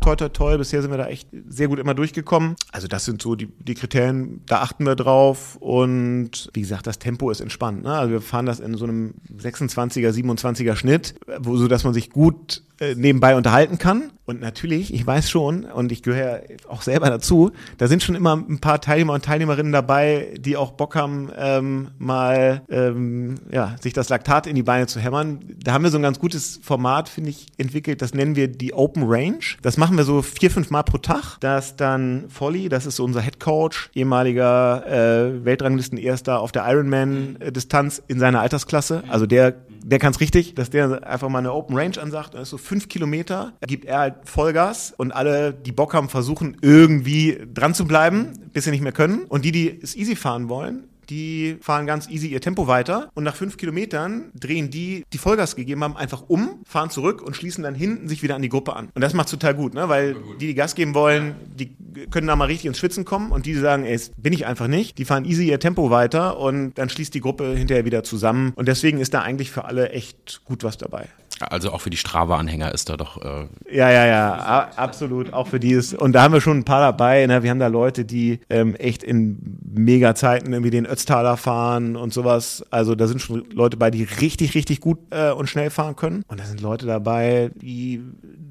Toi, 0.00 0.16
toi, 0.16 0.28
toi. 0.28 0.56
Bisher 0.56 0.80
sind 0.82 0.90
wir 0.90 0.98
da 0.98 1.06
echt 1.08 1.28
sehr 1.48 1.68
gut 1.68 1.78
immer 1.78 1.94
durchgekommen. 1.94 2.56
Also 2.72 2.88
das 2.88 3.04
sind 3.04 3.20
so 3.20 3.34
die, 3.34 3.46
die 3.46 3.74
Kriterien, 3.74 4.42
da 4.46 4.60
achten 4.60 4.84
wir 4.84 4.94
drauf. 4.94 5.56
Und 5.60 6.50
wie 6.52 6.60
gesagt, 6.60 6.86
das 6.86 6.98
Tempo 6.98 7.30
ist 7.30 7.40
entspannt. 7.40 7.82
Ne? 7.82 7.92
Also 7.92 8.12
wir 8.12 8.20
fahren 8.20 8.46
das 8.46 8.60
in 8.60 8.74
so 8.76 8.84
einem 8.84 9.14
26er, 9.36 10.10
27er 10.10 10.76
Schnitt, 10.76 11.14
so 11.42 11.68
dass 11.68 11.84
man 11.84 11.94
sich 11.94 12.10
gut 12.10 12.62
äh, 12.80 12.94
nebenbei 12.94 13.36
unterhalten 13.36 13.78
kann. 13.78 14.12
Und 14.24 14.40
natürlich, 14.40 14.92
ich 14.92 15.06
weiß 15.06 15.30
schon, 15.30 15.64
und 15.64 15.90
ich 15.90 16.02
gehöre 16.02 16.42
auch 16.68 16.82
selber 16.82 17.08
dazu, 17.08 17.50
da 17.78 17.88
sind 17.88 18.02
schon 18.02 18.14
immer 18.14 18.36
ein 18.36 18.58
paar 18.58 18.78
Teilnehmer 18.80 19.14
und 19.14 19.24
Teilnehmerinnen 19.24 19.72
dabei, 19.72 20.34
die 20.38 20.58
auch 20.58 20.72
Bock 20.72 20.96
haben, 20.96 21.30
ähm, 21.38 21.88
mal 21.98 22.60
ähm, 22.68 23.36
ja, 23.50 23.76
sich 23.80 23.94
das 23.94 24.10
Laktat 24.10 24.46
in 24.46 24.54
die 24.54 24.62
Beine 24.62 24.86
zu 24.86 25.00
hämmern. 25.00 25.40
Da 25.64 25.72
haben 25.72 25.82
wir 25.82 25.90
so 25.90 25.98
ein 25.98 26.02
ganz 26.02 26.18
gutes 26.18 26.60
Format, 26.62 27.08
finde 27.08 27.30
ich, 27.30 27.46
entwickelt. 27.56 28.02
Das 28.02 28.12
nennen 28.12 28.36
wir 28.36 28.48
die 28.48 28.74
Open 28.74 29.04
Range. 29.06 29.38
Das 29.62 29.78
machen 29.78 29.96
wir 29.96 30.04
so 30.04 30.20
vier, 30.20 30.50
fünf 30.50 30.68
Mal 30.68 30.82
pro 30.82 30.98
Tag. 30.98 31.38
Das 31.40 31.76
dann 31.76 32.26
Folly, 32.28 32.68
das 32.68 32.84
ist 32.84 32.96
so 32.96 33.04
unser 33.04 33.22
Head 33.22 33.40
Coach, 33.40 33.88
ehemaliger 33.94 34.86
äh, 34.86 35.44
Weltranglisten-Erster 35.44 36.38
auf 36.40 36.52
der 36.52 36.68
Ironman-Distanz 36.68 38.02
in 38.08 38.18
seiner 38.18 38.42
Altersklasse. 38.42 39.04
Also 39.08 39.24
der 39.24 39.54
der 39.88 39.98
kann 39.98 40.12
es 40.12 40.20
richtig, 40.20 40.54
dass 40.54 40.68
der 40.68 41.06
einfach 41.08 41.30
mal 41.30 41.38
eine 41.38 41.52
Open 41.54 41.74
Range 41.74 41.98
ansagt. 42.00 42.34
Das 42.34 42.42
ist 42.42 42.50
so 42.50 42.58
fünf 42.58 42.88
Kilometer, 42.88 43.54
gibt 43.66 43.86
er 43.86 43.98
halt 43.98 44.14
Vollgas 44.24 44.92
und 44.96 45.12
alle, 45.12 45.54
die 45.54 45.72
Bock 45.72 45.94
haben, 45.94 46.10
versuchen 46.10 46.58
irgendwie 46.60 47.38
dran 47.54 47.72
zu 47.72 47.86
bleiben, 47.86 48.32
bis 48.52 48.64
sie 48.64 48.70
nicht 48.70 48.82
mehr 48.82 48.92
können. 48.92 49.24
Und 49.24 49.46
die, 49.46 49.52
die 49.52 49.80
es 49.80 49.96
easy 49.96 50.14
fahren 50.14 50.50
wollen, 50.50 50.88
die 51.10 51.56
fahren 51.60 51.86
ganz 51.86 52.08
easy 52.08 52.28
ihr 52.28 52.40
Tempo 52.40 52.66
weiter 52.66 53.10
und 53.14 53.24
nach 53.24 53.34
fünf 53.34 53.56
Kilometern 53.56 54.30
drehen 54.34 54.70
die, 54.70 55.04
die 55.12 55.18
Vollgas 55.18 55.56
gegeben 55.56 55.82
haben, 55.82 55.96
einfach 55.96 56.24
um, 56.28 56.60
fahren 56.64 56.90
zurück 56.90 57.22
und 57.22 57.34
schließen 57.36 57.64
dann 57.64 57.74
hinten 57.74 58.08
sich 58.08 58.22
wieder 58.22 58.34
an 58.34 58.42
die 58.42 58.48
Gruppe 58.48 58.76
an. 58.76 58.88
Und 58.94 59.02
das 59.02 59.14
macht 59.14 59.28
total 59.28 59.54
gut, 59.54 59.74
ne? 59.74 59.88
weil 59.88 60.16
die, 60.40 60.48
die 60.48 60.54
Gas 60.54 60.74
geben 60.74 60.94
wollen, 60.94 61.34
die 61.54 61.74
können 62.10 62.26
da 62.26 62.36
mal 62.36 62.46
richtig 62.46 62.66
ins 62.66 62.78
Schwitzen 62.78 63.04
kommen 63.04 63.32
und 63.32 63.46
die, 63.46 63.52
die 63.52 63.60
sagen, 63.60 63.84
ey, 63.84 63.92
das 63.92 64.10
bin 64.16 64.32
ich 64.32 64.46
einfach 64.46 64.68
nicht, 64.68 64.98
die 64.98 65.04
fahren 65.04 65.24
easy 65.24 65.48
ihr 65.48 65.60
Tempo 65.60 65.90
weiter 65.90 66.38
und 66.38 66.74
dann 66.74 66.88
schließt 66.88 67.14
die 67.14 67.20
Gruppe 67.20 67.54
hinterher 67.56 67.84
wieder 67.84 68.04
zusammen. 68.04 68.52
Und 68.54 68.68
deswegen 68.68 68.98
ist 68.98 69.14
da 69.14 69.22
eigentlich 69.22 69.50
für 69.50 69.64
alle 69.64 69.90
echt 69.90 70.42
gut 70.44 70.64
was 70.64 70.76
dabei. 70.78 71.08
Also 71.40 71.72
auch 71.72 71.80
für 71.80 71.90
die 71.90 71.96
Strava-Anhänger 71.96 72.72
ist 72.74 72.88
da 72.88 72.96
doch. 72.96 73.22
Äh 73.22 73.46
ja, 73.70 73.90
ja, 73.90 74.06
ja, 74.06 74.70
absolut. 74.76 75.32
Auch 75.32 75.46
für 75.46 75.60
die 75.60 75.72
ist. 75.72 75.94
Und 75.94 76.12
da 76.12 76.22
haben 76.22 76.34
wir 76.34 76.40
schon 76.40 76.58
ein 76.58 76.64
paar 76.64 76.80
dabei. 76.80 77.24
Ne? 77.26 77.42
Wir 77.42 77.50
haben 77.50 77.60
da 77.60 77.68
Leute, 77.68 78.04
die 78.04 78.40
ähm, 78.50 78.74
echt 78.74 79.02
in 79.02 79.38
Mega-Zeiten 79.78 80.52
irgendwie 80.52 80.70
den 80.70 80.86
Ötztaler 80.86 81.36
fahren 81.36 81.96
und 81.96 82.12
sowas. 82.12 82.64
Also 82.70 82.94
da 82.94 83.06
sind 83.06 83.20
schon 83.20 83.44
Leute 83.52 83.76
bei, 83.76 83.90
die 83.90 84.04
richtig, 84.04 84.54
richtig 84.54 84.80
gut 84.80 84.98
äh, 85.10 85.30
und 85.30 85.48
schnell 85.48 85.70
fahren 85.70 85.96
können. 85.96 86.22
Und 86.28 86.40
da 86.40 86.44
sind 86.44 86.60
Leute 86.60 86.86
dabei, 86.86 87.50
die 87.54 88.02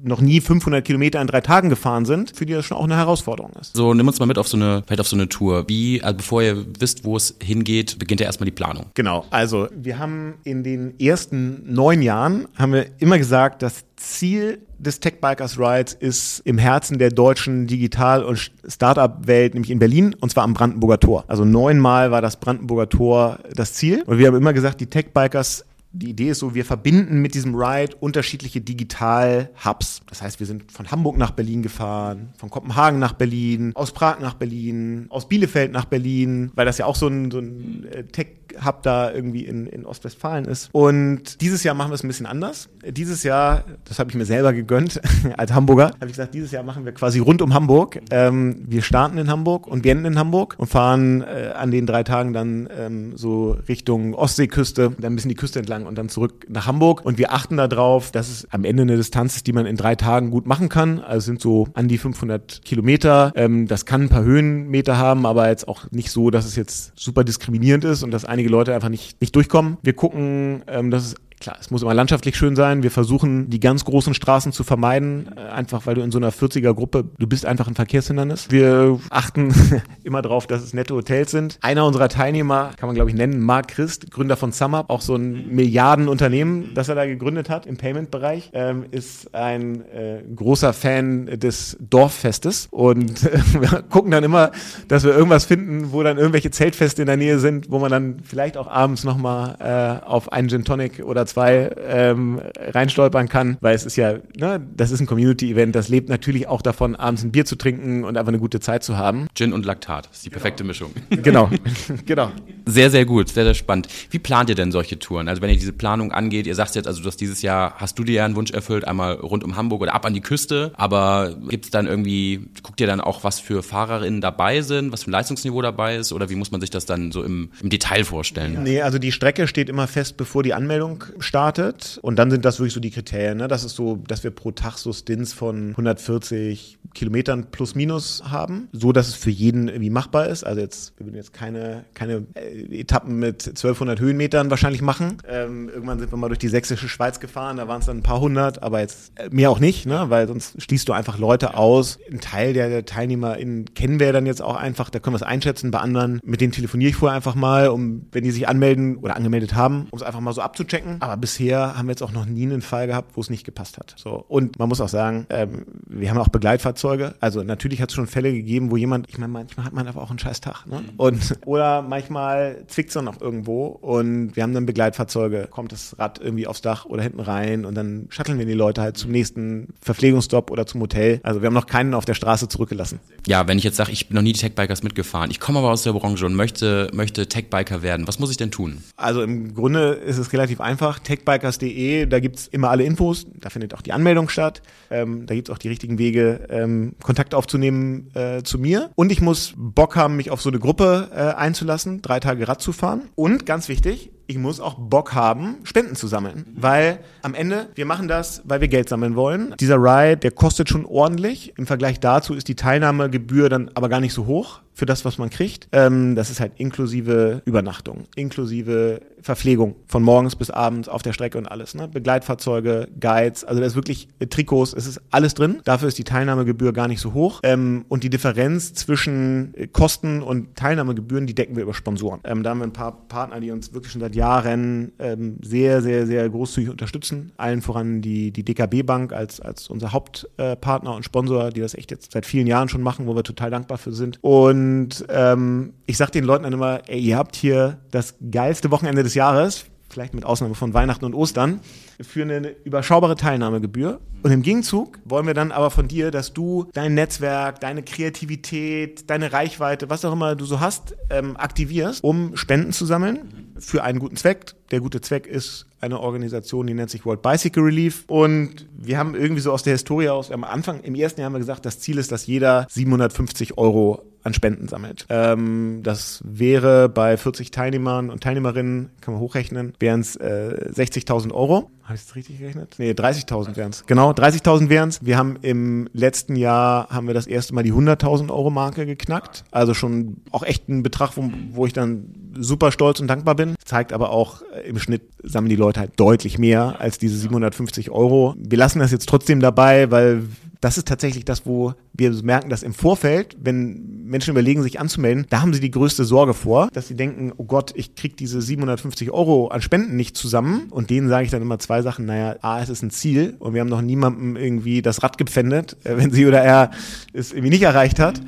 noch 0.08 0.20
nie 0.20 0.40
500 0.40 0.84
Kilometer 0.84 1.20
in 1.20 1.26
drei 1.26 1.40
Tagen 1.40 1.68
gefahren 1.68 2.04
sind, 2.04 2.36
für 2.36 2.46
die 2.46 2.52
das 2.52 2.64
schon 2.64 2.76
auch 2.76 2.84
eine 2.84 2.96
Herausforderung 2.96 3.52
ist. 3.60 3.76
So, 3.76 3.94
nimm 3.94 4.06
uns 4.06 4.18
mal 4.18 4.26
mit 4.26 4.38
auf 4.38 4.48
so 4.48 4.56
eine, 4.56 4.82
vielleicht 4.86 5.00
auf 5.00 5.08
so 5.08 5.16
eine 5.16 5.28
Tour. 5.28 5.68
Wie, 5.68 6.02
also 6.02 6.16
bevor 6.16 6.42
ihr 6.42 6.66
wisst, 6.78 7.04
wo 7.04 7.16
es 7.16 7.36
hingeht, 7.42 7.98
beginnt 7.98 8.20
ja 8.20 8.26
erstmal 8.26 8.46
die 8.46 8.52
Planung. 8.52 8.86
Genau. 8.94 9.24
Also, 9.30 9.68
wir 9.74 9.98
haben 9.98 10.34
in 10.44 10.62
den 10.62 10.98
ersten 10.98 11.62
neun 11.72 12.02
Jahren, 12.02 12.48
haben 12.56 12.72
wir 12.72 12.86
immer 12.98 13.18
gesagt, 13.18 13.62
das 13.62 13.84
Ziel 13.96 14.60
des 14.78 15.00
Tech 15.00 15.20
Bikers 15.20 15.58
Rides 15.58 15.92
ist 15.92 16.40
im 16.44 16.56
Herzen 16.56 16.98
der 16.98 17.10
deutschen 17.10 17.66
Digital- 17.66 18.24
und 18.24 18.52
Startup-Welt, 18.66 19.54
nämlich 19.54 19.70
in 19.70 19.78
Berlin, 19.78 20.14
und 20.20 20.30
zwar 20.30 20.44
am 20.44 20.54
Brandenburger 20.54 21.00
Tor. 21.00 21.24
Also 21.26 21.44
neunmal 21.44 22.10
war 22.10 22.22
das 22.22 22.38
Brandenburger 22.38 22.88
Tor 22.88 23.38
das 23.54 23.74
Ziel. 23.74 24.02
Und 24.06 24.18
wir 24.18 24.28
haben 24.28 24.36
immer 24.36 24.52
gesagt, 24.52 24.80
die 24.80 24.86
Tech 24.86 25.06
Bikers 25.12 25.64
die 25.92 26.10
Idee 26.10 26.30
ist 26.30 26.40
so, 26.40 26.54
wir 26.54 26.64
verbinden 26.64 27.20
mit 27.22 27.34
diesem 27.34 27.54
Ride 27.54 27.96
unterschiedliche 27.98 28.60
Digital-Hubs. 28.60 30.02
Das 30.06 30.20
heißt, 30.20 30.38
wir 30.38 30.46
sind 30.46 30.70
von 30.70 30.90
Hamburg 30.90 31.16
nach 31.16 31.30
Berlin 31.30 31.62
gefahren, 31.62 32.30
von 32.36 32.50
Kopenhagen 32.50 32.98
nach 32.98 33.14
Berlin, 33.14 33.72
aus 33.74 33.92
Prag 33.92 34.20
nach 34.20 34.34
Berlin, 34.34 35.06
aus 35.08 35.28
Bielefeld 35.28 35.72
nach 35.72 35.86
Berlin, 35.86 36.52
weil 36.54 36.66
das 36.66 36.78
ja 36.78 36.84
auch 36.84 36.96
so 36.96 37.08
ein, 37.08 37.30
so 37.30 37.38
ein 37.38 37.86
äh, 37.90 38.04
Tech-Hub 38.04 38.82
da 38.82 39.10
irgendwie 39.10 39.46
in, 39.46 39.66
in 39.66 39.86
Ostwestfalen 39.86 40.44
ist. 40.44 40.68
Und 40.72 41.40
dieses 41.40 41.64
Jahr 41.64 41.74
machen 41.74 41.90
wir 41.90 41.94
es 41.94 42.04
ein 42.04 42.08
bisschen 42.08 42.26
anders. 42.26 42.68
Dieses 42.86 43.22
Jahr, 43.22 43.64
das 43.84 43.98
habe 43.98 44.10
ich 44.10 44.16
mir 44.16 44.26
selber 44.26 44.52
gegönnt 44.52 45.00
als 45.38 45.52
Hamburger, 45.54 45.86
habe 45.86 46.06
ich 46.06 46.12
gesagt, 46.12 46.34
dieses 46.34 46.50
Jahr 46.50 46.64
machen 46.64 46.84
wir 46.84 46.92
quasi 46.92 47.18
rund 47.18 47.40
um 47.40 47.54
Hamburg. 47.54 48.00
Ähm, 48.10 48.64
wir 48.66 48.82
starten 48.82 49.16
in 49.16 49.30
Hamburg 49.30 49.66
und 49.66 49.84
wir 49.84 49.92
enden 49.92 50.04
in 50.04 50.18
Hamburg 50.18 50.54
und 50.58 50.66
fahren 50.66 51.22
äh, 51.22 51.52
an 51.56 51.70
den 51.70 51.86
drei 51.86 52.02
Tagen 52.02 52.34
dann 52.34 52.68
ähm, 52.76 53.16
so 53.16 53.56
Richtung 53.68 54.14
Ostseeküste, 54.14 54.94
dann 54.98 55.12
ein 55.12 55.16
bisschen 55.16 55.30
die 55.30 55.34
Küste 55.34 55.58
entlang 55.58 55.77
und 55.86 55.96
dann 55.96 56.08
zurück 56.08 56.46
nach 56.48 56.66
Hamburg. 56.66 57.04
Und 57.04 57.18
wir 57.18 57.32
achten 57.32 57.56
darauf, 57.56 58.10
dass 58.10 58.28
es 58.28 58.46
am 58.50 58.64
Ende 58.64 58.82
eine 58.82 58.96
Distanz 58.96 59.36
ist, 59.36 59.46
die 59.46 59.52
man 59.52 59.66
in 59.66 59.76
drei 59.76 59.94
Tagen 59.94 60.30
gut 60.30 60.46
machen 60.46 60.68
kann. 60.68 61.00
Also 61.00 61.26
sind 61.26 61.40
so 61.40 61.68
an 61.74 61.88
die 61.88 61.98
500 61.98 62.64
Kilometer. 62.64 63.32
Ähm, 63.34 63.66
das 63.66 63.86
kann 63.86 64.02
ein 64.02 64.08
paar 64.08 64.24
Höhenmeter 64.24 64.98
haben, 64.98 65.26
aber 65.26 65.48
jetzt 65.48 65.68
auch 65.68 65.90
nicht 65.90 66.10
so, 66.10 66.30
dass 66.30 66.44
es 66.44 66.56
jetzt 66.56 66.92
super 66.98 67.24
diskriminierend 67.24 67.84
ist 67.84 68.02
und 68.02 68.10
dass 68.10 68.24
einige 68.24 68.48
Leute 68.48 68.74
einfach 68.74 68.88
nicht, 68.88 69.20
nicht 69.20 69.34
durchkommen. 69.34 69.78
Wir 69.82 69.92
gucken, 69.92 70.62
ähm, 70.66 70.90
dass 70.90 71.06
es 71.06 71.14
Klar, 71.40 71.56
es 71.60 71.70
muss 71.70 71.82
immer 71.82 71.94
landschaftlich 71.94 72.36
schön 72.36 72.56
sein. 72.56 72.82
Wir 72.82 72.90
versuchen, 72.90 73.48
die 73.48 73.60
ganz 73.60 73.84
großen 73.84 74.12
Straßen 74.12 74.52
zu 74.52 74.64
vermeiden, 74.64 75.30
äh, 75.36 75.40
einfach 75.40 75.86
weil 75.86 75.94
du 75.94 76.02
in 76.02 76.10
so 76.10 76.18
einer 76.18 76.32
40er-Gruppe, 76.32 77.04
du 77.16 77.26
bist 77.26 77.46
einfach 77.46 77.68
ein 77.68 77.76
Verkehrshindernis. 77.76 78.50
Wir 78.50 78.98
achten 79.10 79.54
immer 80.02 80.20
darauf, 80.22 80.46
dass 80.46 80.62
es 80.62 80.74
nette 80.74 80.94
Hotels 80.94 81.30
sind. 81.30 81.58
Einer 81.62 81.86
unserer 81.86 82.08
Teilnehmer, 82.08 82.72
kann 82.76 82.88
man 82.88 82.96
glaube 82.96 83.10
ich 83.10 83.16
nennen, 83.16 83.40
Marc 83.40 83.68
Christ, 83.68 84.10
Gründer 84.10 84.36
von 84.36 84.50
SumUp, 84.50 84.90
auch 84.90 85.00
so 85.00 85.14
ein 85.14 85.54
Milliardenunternehmen, 85.54 86.74
das 86.74 86.88
er 86.88 86.96
da 86.96 87.06
gegründet 87.06 87.48
hat 87.48 87.66
im 87.66 87.76
Payment-Bereich, 87.76 88.50
ähm, 88.52 88.86
ist 88.90 89.32
ein 89.34 89.82
äh, 89.88 90.22
großer 90.34 90.72
Fan 90.72 91.26
des 91.26 91.76
Dorffestes 91.80 92.66
und 92.70 93.22
äh, 93.24 93.38
wir 93.60 93.82
gucken 93.82 94.10
dann 94.10 94.24
immer, 94.24 94.50
dass 94.88 95.04
wir 95.04 95.12
irgendwas 95.12 95.44
finden, 95.44 95.92
wo 95.92 96.02
dann 96.02 96.18
irgendwelche 96.18 96.50
Zeltfeste 96.50 97.02
in 97.02 97.06
der 97.06 97.16
Nähe 97.16 97.38
sind, 97.38 97.70
wo 97.70 97.78
man 97.78 97.90
dann 97.92 98.20
vielleicht 98.24 98.56
auch 98.56 98.66
abends 98.66 99.04
nochmal 99.04 99.56
äh, 99.60 100.04
auf 100.04 100.32
einen 100.32 100.48
Gin 100.48 100.64
Tonic 100.64 101.04
oder 101.04 101.27
zwei 101.28 101.70
ähm, 101.86 102.40
reinstolpern 102.56 103.28
kann, 103.28 103.56
weil 103.60 103.74
es 103.74 103.84
ist 103.84 103.96
ja, 103.96 104.14
ne, 104.36 104.60
das 104.76 104.90
ist 104.90 105.00
ein 105.00 105.06
Community-Event, 105.06 105.74
das 105.74 105.88
lebt 105.88 106.08
natürlich 106.08 106.48
auch 106.48 106.62
davon, 106.62 106.96
abends 106.96 107.22
ein 107.22 107.30
Bier 107.30 107.44
zu 107.44 107.56
trinken 107.56 108.04
und 108.04 108.16
einfach 108.16 108.28
eine 108.28 108.38
gute 108.38 108.60
Zeit 108.60 108.82
zu 108.82 108.96
haben. 108.96 109.28
Gin 109.34 109.52
und 109.52 109.64
Laktat, 109.64 110.08
ist 110.12 110.24
die 110.24 110.30
perfekte 110.30 110.64
Mischung. 110.64 110.92
Genau, 111.28 111.50
genau. 112.06 112.30
Sehr, 112.64 112.90
sehr 112.90 113.04
gut, 113.04 113.28
sehr, 113.28 113.44
sehr 113.44 113.54
spannend. 113.54 113.88
Wie 114.10 114.18
plant 114.18 114.48
ihr 114.48 114.54
denn 114.54 114.72
solche 114.72 114.98
Touren? 114.98 115.28
Also 115.28 115.42
wenn 115.42 115.50
ihr 115.50 115.56
diese 115.56 115.72
Planung 115.72 116.12
angeht, 116.12 116.46
ihr 116.46 116.54
sagt 116.54 116.74
jetzt, 116.74 116.86
also 116.86 117.02
du 117.02 117.08
hast 117.08 117.20
dieses 117.20 117.42
Jahr, 117.42 117.74
hast 117.76 117.98
du 117.98 118.04
dir 118.04 118.14
ja 118.14 118.24
einen 118.24 118.36
Wunsch 118.36 118.50
erfüllt, 118.50 118.86
einmal 118.86 119.14
rund 119.14 119.44
um 119.44 119.56
Hamburg 119.56 119.82
oder 119.82 119.94
ab 119.94 120.06
an 120.06 120.14
die 120.14 120.20
Küste, 120.20 120.72
aber 120.76 121.36
gibt 121.48 121.66
es 121.66 121.70
dann 121.70 121.86
irgendwie, 121.86 122.48
guckt 122.62 122.80
ihr 122.80 122.86
dann 122.86 123.00
auch, 123.00 123.24
was 123.24 123.40
für 123.40 123.62
Fahrerinnen 123.62 124.20
dabei 124.20 124.62
sind, 124.62 124.92
was 124.92 125.02
für 125.02 125.10
ein 125.10 125.12
Leistungsniveau 125.12 125.60
dabei 125.60 125.96
ist 125.96 126.12
oder 126.12 126.30
wie 126.30 126.36
muss 126.36 126.50
man 126.50 126.60
sich 126.60 126.70
das 126.70 126.86
dann 126.86 127.12
so 127.12 127.22
im, 127.22 127.50
im 127.62 127.68
Detail 127.68 128.04
vorstellen? 128.04 128.62
Nee, 128.62 128.80
also 128.80 128.98
die 128.98 129.12
Strecke 129.12 129.48
steht 129.48 129.68
immer 129.68 129.86
fest, 129.86 130.16
bevor 130.16 130.42
die 130.42 130.54
Anmeldung 130.54 131.04
startet. 131.20 131.98
Und 132.02 132.16
dann 132.16 132.30
sind 132.30 132.44
das 132.44 132.58
wirklich 132.58 132.74
so 132.74 132.80
die 132.80 132.90
Kriterien. 132.90 133.38
Ne? 133.38 133.48
Das 133.48 133.64
ist 133.64 133.76
so, 133.76 133.96
dass 133.96 134.24
wir 134.24 134.30
pro 134.30 134.50
Tag 134.50 134.78
so 134.78 134.92
Stints 134.92 135.32
von 135.32 135.70
140 135.70 136.78
Kilometern 136.98 137.46
plus 137.52 137.76
minus 137.76 138.24
haben, 138.28 138.68
so 138.72 138.90
dass 138.90 139.06
es 139.06 139.14
für 139.14 139.30
jeden 139.30 139.68
irgendwie 139.68 139.90
machbar 139.90 140.26
ist. 140.26 140.42
Also 140.42 140.60
jetzt, 140.60 140.98
wir 140.98 141.06
würden 141.06 141.14
jetzt 141.14 141.32
keine, 141.32 141.84
keine 141.94 142.26
äh, 142.34 142.80
Etappen 142.80 143.20
mit 143.20 143.46
1200 143.46 144.00
Höhenmetern 144.00 144.50
wahrscheinlich 144.50 144.82
machen. 144.82 145.18
Ähm, 145.28 145.68
irgendwann 145.68 146.00
sind 146.00 146.12
wir 146.12 146.16
mal 146.16 146.26
durch 146.26 146.40
die 146.40 146.48
sächsische 146.48 146.88
Schweiz 146.88 147.20
gefahren, 147.20 147.56
da 147.58 147.68
waren 147.68 147.80
es 147.80 147.86
dann 147.86 147.98
ein 147.98 148.02
paar 148.02 148.20
hundert, 148.20 148.64
aber 148.64 148.80
jetzt 148.80 149.12
äh, 149.14 149.28
mehr 149.30 149.50
auch 149.50 149.60
nicht, 149.60 149.86
ne? 149.86 150.06
weil 150.08 150.26
sonst 150.26 150.60
schließt 150.60 150.88
du 150.88 150.92
einfach 150.92 151.18
Leute 151.18 151.56
aus. 151.56 152.00
Ein 152.10 152.20
Teil 152.20 152.52
der, 152.52 152.68
der 152.68 152.84
TeilnehmerInnen 152.84 153.74
kennen 153.74 154.00
wir 154.00 154.12
dann 154.12 154.26
jetzt 154.26 154.42
auch 154.42 154.56
einfach, 154.56 154.90
da 154.90 154.98
können 154.98 155.14
wir 155.14 155.18
es 155.18 155.22
einschätzen. 155.22 155.70
Bei 155.70 155.78
anderen, 155.78 156.20
mit 156.24 156.40
denen 156.40 156.52
telefoniere 156.52 156.90
ich 156.90 156.96
vorher 156.96 157.14
einfach 157.14 157.36
mal, 157.36 157.68
um, 157.68 158.06
wenn 158.10 158.24
die 158.24 158.32
sich 158.32 158.48
anmelden 158.48 158.96
oder 158.96 159.14
angemeldet 159.14 159.54
haben, 159.54 159.86
um 159.92 159.96
es 159.96 160.02
einfach 160.02 160.20
mal 160.20 160.32
so 160.32 160.40
abzuchecken. 160.40 160.96
Aber 161.00 161.16
bisher 161.16 161.78
haben 161.78 161.86
wir 161.86 161.92
jetzt 161.92 162.02
auch 162.02 162.12
noch 162.12 162.26
nie 162.26 162.42
einen 162.42 162.62
Fall 162.62 162.88
gehabt, 162.88 163.16
wo 163.16 163.20
es 163.20 163.30
nicht 163.30 163.44
gepasst 163.44 163.78
hat. 163.78 163.94
So. 163.96 164.24
Und 164.26 164.58
man 164.58 164.68
muss 164.68 164.80
auch 164.80 164.88
sagen, 164.88 165.26
ähm, 165.30 165.64
wir 165.86 166.10
haben 166.10 166.18
auch 166.18 166.28
Begleitfahrzeuge. 166.28 166.87
Also 167.20 167.42
natürlich 167.42 167.80
hat 167.80 167.90
es 167.90 167.94
schon 167.94 168.06
Fälle 168.06 168.32
gegeben, 168.32 168.70
wo 168.70 168.76
jemand, 168.76 169.08
ich 169.08 169.18
meine, 169.18 169.32
manchmal 169.32 169.66
hat 169.66 169.72
man 169.72 169.86
aber 169.86 170.02
auch 170.02 170.10
einen 170.10 170.18
scheiß 170.18 170.40
Tag. 170.40 170.66
Ne? 170.66 170.82
Und, 170.96 171.38
oder 171.46 171.82
manchmal 171.82 172.64
zwickt 172.68 172.88
es 172.88 172.94
dann 172.94 173.08
auch 173.08 173.20
irgendwo 173.20 173.66
und 173.66 174.36
wir 174.36 174.42
haben 174.42 174.54
dann 174.54 174.66
Begleitfahrzeuge, 174.66 175.48
kommt 175.50 175.72
das 175.72 175.98
Rad 175.98 176.20
irgendwie 176.20 176.46
aufs 176.46 176.62
Dach 176.62 176.84
oder 176.84 177.02
hinten 177.02 177.20
rein 177.20 177.64
und 177.64 177.74
dann 177.74 178.06
shutteln 178.10 178.38
wir 178.38 178.46
die 178.46 178.52
Leute 178.52 178.82
halt 178.82 178.96
zum 178.96 179.10
nächsten 179.10 179.68
Verpflegungsstop 179.80 180.50
oder 180.50 180.66
zum 180.66 180.80
Hotel. 180.80 181.20
Also 181.22 181.42
wir 181.42 181.46
haben 181.46 181.54
noch 181.54 181.66
keinen 181.66 181.94
auf 181.94 182.04
der 182.04 182.14
Straße 182.14 182.48
zurückgelassen. 182.48 183.00
Ja, 183.26 183.46
wenn 183.48 183.58
ich 183.58 183.64
jetzt 183.64 183.76
sage, 183.76 183.92
ich 183.92 184.08
bin 184.08 184.14
noch 184.14 184.22
nie 184.22 184.32
die 184.32 184.40
Techbikers 184.40 184.82
mitgefahren, 184.82 185.30
ich 185.30 185.40
komme 185.40 185.58
aber 185.58 185.70
aus 185.70 185.82
der 185.82 185.92
Branche 185.92 186.26
und 186.26 186.34
möchte, 186.34 186.90
möchte 186.92 187.26
Techbiker 187.28 187.82
werden, 187.82 188.06
was 188.06 188.18
muss 188.18 188.30
ich 188.30 188.36
denn 188.36 188.50
tun? 188.50 188.82
Also 188.96 189.22
im 189.22 189.54
Grunde 189.54 189.92
ist 189.92 190.18
es 190.18 190.32
relativ 190.32 190.60
einfach. 190.60 190.98
Techbikers.de, 190.98 192.06
da 192.06 192.20
gibt's 192.20 192.46
immer 192.46 192.70
alle 192.70 192.84
Infos, 192.84 193.26
da 193.34 193.50
findet 193.50 193.74
auch 193.74 193.82
die 193.82 193.92
Anmeldung 193.92 194.28
statt, 194.28 194.62
ähm, 194.90 195.26
da 195.26 195.34
gibt's 195.34 195.50
auch 195.50 195.58
die 195.58 195.68
richtigen 195.68 195.98
Wege, 195.98 196.46
ähm, 196.50 196.67
Kontakt 197.02 197.34
aufzunehmen 197.34 198.10
äh, 198.14 198.42
zu 198.42 198.58
mir. 198.58 198.90
Und 198.94 199.12
ich 199.12 199.20
muss 199.20 199.54
Bock 199.56 199.96
haben, 199.96 200.16
mich 200.16 200.30
auf 200.30 200.40
so 200.40 200.50
eine 200.50 200.58
Gruppe 200.58 201.10
äh, 201.12 201.34
einzulassen, 201.36 202.02
drei 202.02 202.20
Tage 202.20 202.48
Rad 202.48 202.62
zu 202.62 202.72
fahren. 202.72 203.08
Und 203.14 203.46
ganz 203.46 203.68
wichtig, 203.68 204.10
ich 204.28 204.38
muss 204.38 204.60
auch 204.60 204.74
Bock 204.74 205.14
haben, 205.14 205.56
Spenden 205.64 205.96
zu 205.96 206.06
sammeln. 206.06 206.44
Weil 206.54 207.00
am 207.22 207.34
Ende, 207.34 207.68
wir 207.74 207.86
machen 207.86 208.08
das, 208.08 208.42
weil 208.44 208.60
wir 208.60 208.68
Geld 208.68 208.88
sammeln 208.88 209.16
wollen. 209.16 209.54
Dieser 209.58 209.76
Ride, 209.76 210.18
der 210.18 210.30
kostet 210.30 210.68
schon 210.68 210.84
ordentlich. 210.84 211.54
Im 211.56 211.66
Vergleich 211.66 211.98
dazu 211.98 212.34
ist 212.34 212.46
die 212.46 212.54
Teilnahmegebühr 212.54 213.48
dann 213.48 213.70
aber 213.74 213.88
gar 213.88 214.00
nicht 214.00 214.12
so 214.12 214.26
hoch 214.26 214.60
für 214.78 214.86
das, 214.86 215.04
was 215.04 215.18
man 215.18 215.28
kriegt. 215.28 215.66
Ähm, 215.72 216.14
das 216.14 216.30
ist 216.30 216.38
halt 216.38 216.52
inklusive 216.56 217.42
Übernachtung, 217.44 218.04
inklusive 218.14 219.00
Verpflegung 219.20 219.74
von 219.88 220.04
morgens 220.04 220.36
bis 220.36 220.50
abends 220.50 220.88
auf 220.88 221.02
der 221.02 221.12
Strecke 221.12 221.36
und 221.36 221.46
alles. 221.46 221.74
Ne? 221.74 221.88
Begleitfahrzeuge, 221.88 222.86
Guides, 223.00 223.42
also 223.44 223.60
da 223.60 223.66
ist 223.66 223.74
wirklich 223.74 224.06
äh, 224.20 224.28
Trikots, 224.28 224.74
es 224.74 224.86
ist 224.86 225.00
alles 225.10 225.34
drin. 225.34 225.60
Dafür 225.64 225.88
ist 225.88 225.98
die 225.98 226.04
Teilnahmegebühr 226.04 226.72
gar 226.72 226.86
nicht 226.86 227.00
so 227.00 227.12
hoch. 227.12 227.40
Ähm, 227.42 227.86
und 227.88 228.04
die 228.04 228.10
Differenz 228.10 228.72
zwischen 228.74 229.52
äh, 229.54 229.66
Kosten 229.66 230.22
und 230.22 230.54
Teilnahmegebühren, 230.54 231.26
die 231.26 231.34
decken 231.34 231.56
wir 231.56 231.64
über 231.64 231.74
Sponsoren. 231.74 232.20
Ähm, 232.22 232.44
da 232.44 232.50
haben 232.50 232.58
wir 232.58 232.66
ein 232.66 232.72
paar 232.72 232.92
Partner, 233.08 233.40
die 233.40 233.50
uns 233.50 233.74
wirklich 233.74 233.90
schon 233.90 234.00
seit 234.00 234.14
Jahren 234.18 234.92
ähm, 234.98 235.38
sehr, 235.42 235.80
sehr, 235.80 236.06
sehr 236.06 236.28
großzügig 236.28 236.70
unterstützen. 236.70 237.32
Allen 237.36 237.62
voran 237.62 238.02
die, 238.02 238.30
die 238.32 238.44
DKB 238.44 238.84
Bank 238.84 239.12
als, 239.12 239.40
als 239.40 239.68
unser 239.68 239.92
Hauptpartner 239.92 240.90
äh, 240.90 240.94
und 240.94 241.04
Sponsor, 241.04 241.50
die 241.50 241.60
das 241.60 241.74
echt 241.74 241.90
jetzt 241.90 242.12
seit 242.12 242.26
vielen 242.26 242.46
Jahren 242.46 242.68
schon 242.68 242.82
machen, 242.82 243.06
wo 243.06 243.16
wir 243.16 243.22
total 243.22 243.50
dankbar 243.50 243.78
für 243.78 243.92
sind. 243.92 244.18
Und 244.20 245.06
ähm, 245.08 245.72
ich 245.86 245.96
sage 245.96 246.10
den 246.10 246.24
Leuten 246.24 246.44
dann 246.44 246.52
immer, 246.52 246.82
ey, 246.88 247.00
ihr 247.00 247.16
habt 247.16 247.36
hier 247.36 247.78
das 247.90 248.16
geilste 248.30 248.70
Wochenende 248.70 249.02
des 249.02 249.14
Jahres, 249.14 249.64
vielleicht 249.88 250.14
mit 250.14 250.24
Ausnahme 250.24 250.54
von 250.54 250.74
Weihnachten 250.74 251.04
und 251.04 251.14
Ostern, 251.14 251.60
für 252.00 252.22
eine 252.22 252.50
überschaubare 252.64 253.16
Teilnahmegebühr. 253.16 254.00
Und 254.22 254.30
im 254.30 254.42
Gegenzug 254.42 254.98
wollen 255.04 255.26
wir 255.26 255.34
dann 255.34 255.52
aber 255.52 255.70
von 255.70 255.88
dir, 255.88 256.10
dass 256.10 256.32
du 256.32 256.66
dein 256.74 256.94
Netzwerk, 256.94 257.60
deine 257.60 257.82
Kreativität, 257.82 259.08
deine 259.08 259.32
Reichweite, 259.32 259.88
was 259.90 260.04
auch 260.04 260.12
immer 260.12 260.34
du 260.34 260.44
so 260.44 260.60
hast, 260.60 260.94
ähm, 261.10 261.36
aktivierst, 261.36 262.02
um 262.02 262.36
Spenden 262.36 262.72
zu 262.72 262.84
sammeln 262.84 263.37
für 263.58 263.82
einen 263.82 263.98
guten 263.98 264.16
Zweck. 264.16 264.54
Der 264.70 264.80
gute 264.80 265.00
Zweck 265.00 265.26
ist 265.26 265.66
eine 265.80 266.00
Organisation, 266.00 266.66
die 266.66 266.74
nennt 266.74 266.90
sich 266.90 267.04
World 267.04 267.22
Bicycle 267.22 267.62
Relief. 267.62 268.04
Und 268.06 268.66
wir 268.76 268.98
haben 268.98 269.14
irgendwie 269.14 269.40
so 269.40 269.52
aus 269.52 269.62
der 269.62 269.74
Historie 269.74 270.08
aus, 270.08 270.30
am 270.30 270.44
Anfang, 270.44 270.80
im 270.82 270.94
ersten 270.94 271.20
Jahr 271.20 271.26
haben 271.26 271.34
wir 271.34 271.40
gesagt, 271.40 271.66
das 271.66 271.80
Ziel 271.80 271.98
ist, 271.98 272.12
dass 272.12 272.26
jeder 272.26 272.66
750 272.70 273.58
Euro 273.58 274.02
an 274.28 274.34
Spenden 274.34 274.68
sammelt. 274.68 275.06
Ähm, 275.08 275.80
das 275.82 276.22
wäre 276.24 276.88
bei 276.88 277.16
40 277.16 277.50
Teilnehmern 277.50 278.10
und 278.10 278.22
Teilnehmerinnen, 278.22 278.90
kann 279.00 279.14
man 279.14 279.20
hochrechnen, 279.20 279.74
wären 279.80 280.00
es 280.00 280.16
äh, 280.16 280.70
60.000 280.72 281.32
Euro. 281.32 281.70
Habe 281.82 281.96
ich 281.96 282.02
es 282.02 282.14
richtig 282.14 282.38
gerechnet? 282.38 282.74
Nee, 282.76 282.90
30.000 282.90 283.56
wären 283.56 283.70
es. 283.70 283.86
Genau, 283.86 284.10
30.000 284.10 284.68
wären 284.68 284.90
es. 284.90 285.04
Wir 285.04 285.16
haben 285.16 285.38
im 285.40 285.88
letzten 285.94 286.36
Jahr, 286.36 286.90
haben 286.90 287.06
wir 287.06 287.14
das 287.14 287.26
erste 287.26 287.54
Mal 287.54 287.62
die 287.62 287.72
100.000 287.72 288.28
Euro 288.30 288.50
Marke 288.50 288.84
geknackt. 288.84 289.44
Also 289.50 289.72
schon 289.72 290.18
auch 290.30 290.42
echt 290.42 290.68
ein 290.68 290.82
Betrag, 290.82 291.16
wo, 291.16 291.30
wo 291.52 291.64
ich 291.64 291.72
dann 291.72 292.12
super 292.38 292.72
stolz 292.72 293.00
und 293.00 293.08
dankbar 293.08 293.34
bin. 293.36 293.54
Zeigt 293.64 293.94
aber 293.94 294.10
auch, 294.10 294.42
äh, 294.54 294.68
im 294.68 294.78
Schnitt 294.78 295.02
sammeln 295.22 295.48
die 295.48 295.56
Leute 295.56 295.80
halt 295.80 295.92
deutlich 295.98 296.38
mehr 296.38 296.78
als 296.78 296.98
diese 296.98 297.16
750 297.16 297.90
Euro. 297.90 298.34
Wir 298.38 298.58
lassen 298.58 298.80
das 298.80 298.92
jetzt 298.92 299.08
trotzdem 299.08 299.40
dabei, 299.40 299.90
weil 299.90 300.24
das 300.60 300.76
ist 300.76 300.88
tatsächlich 300.88 301.24
das, 301.24 301.46
wo 301.46 301.74
wir 301.92 302.10
merken, 302.22 302.50
dass 302.50 302.62
im 302.62 302.74
Vorfeld, 302.74 303.36
wenn 303.40 304.04
Menschen 304.04 304.32
überlegen, 304.32 304.62
sich 304.62 304.80
anzumelden, 304.80 305.26
da 305.30 305.40
haben 305.40 305.54
sie 305.54 305.60
die 305.60 305.70
größte 305.70 306.04
Sorge 306.04 306.34
vor, 306.34 306.68
dass 306.72 306.88
sie 306.88 306.96
denken, 306.96 307.32
oh 307.36 307.44
Gott, 307.44 307.72
ich 307.76 307.94
krieg 307.94 308.16
diese 308.16 308.42
750 308.42 309.12
Euro 309.12 309.48
an 309.48 309.62
Spenden 309.62 309.94
nicht 309.94 310.16
zusammen. 310.16 310.66
Und 310.70 310.90
denen 310.90 311.08
sage 311.08 311.24
ich 311.24 311.30
dann 311.30 311.42
immer 311.42 311.58
zwei 311.58 311.82
Sachen. 311.82 312.06
Naja, 312.06 312.36
A, 312.42 312.60
es 312.60 312.68
ist 312.68 312.82
ein 312.82 312.90
Ziel 312.90 313.36
und 313.38 313.54
wir 313.54 313.60
haben 313.60 313.68
noch 313.68 313.82
niemandem 313.82 314.36
irgendwie 314.36 314.82
das 314.82 315.02
Rad 315.02 315.16
gepfändet, 315.16 315.76
äh, 315.84 315.96
wenn 315.96 316.10
sie 316.10 316.26
oder 316.26 316.42
er 316.42 316.70
es 317.12 317.32
irgendwie 317.32 317.50
nicht 317.50 317.62
erreicht 317.62 318.00
hat. 318.00 318.20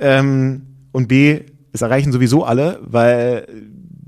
Ähm, 0.00 0.62
und 0.90 1.08
B, 1.08 1.42
es 1.72 1.82
erreichen 1.82 2.10
sowieso 2.10 2.44
alle, 2.44 2.80
weil 2.82 3.46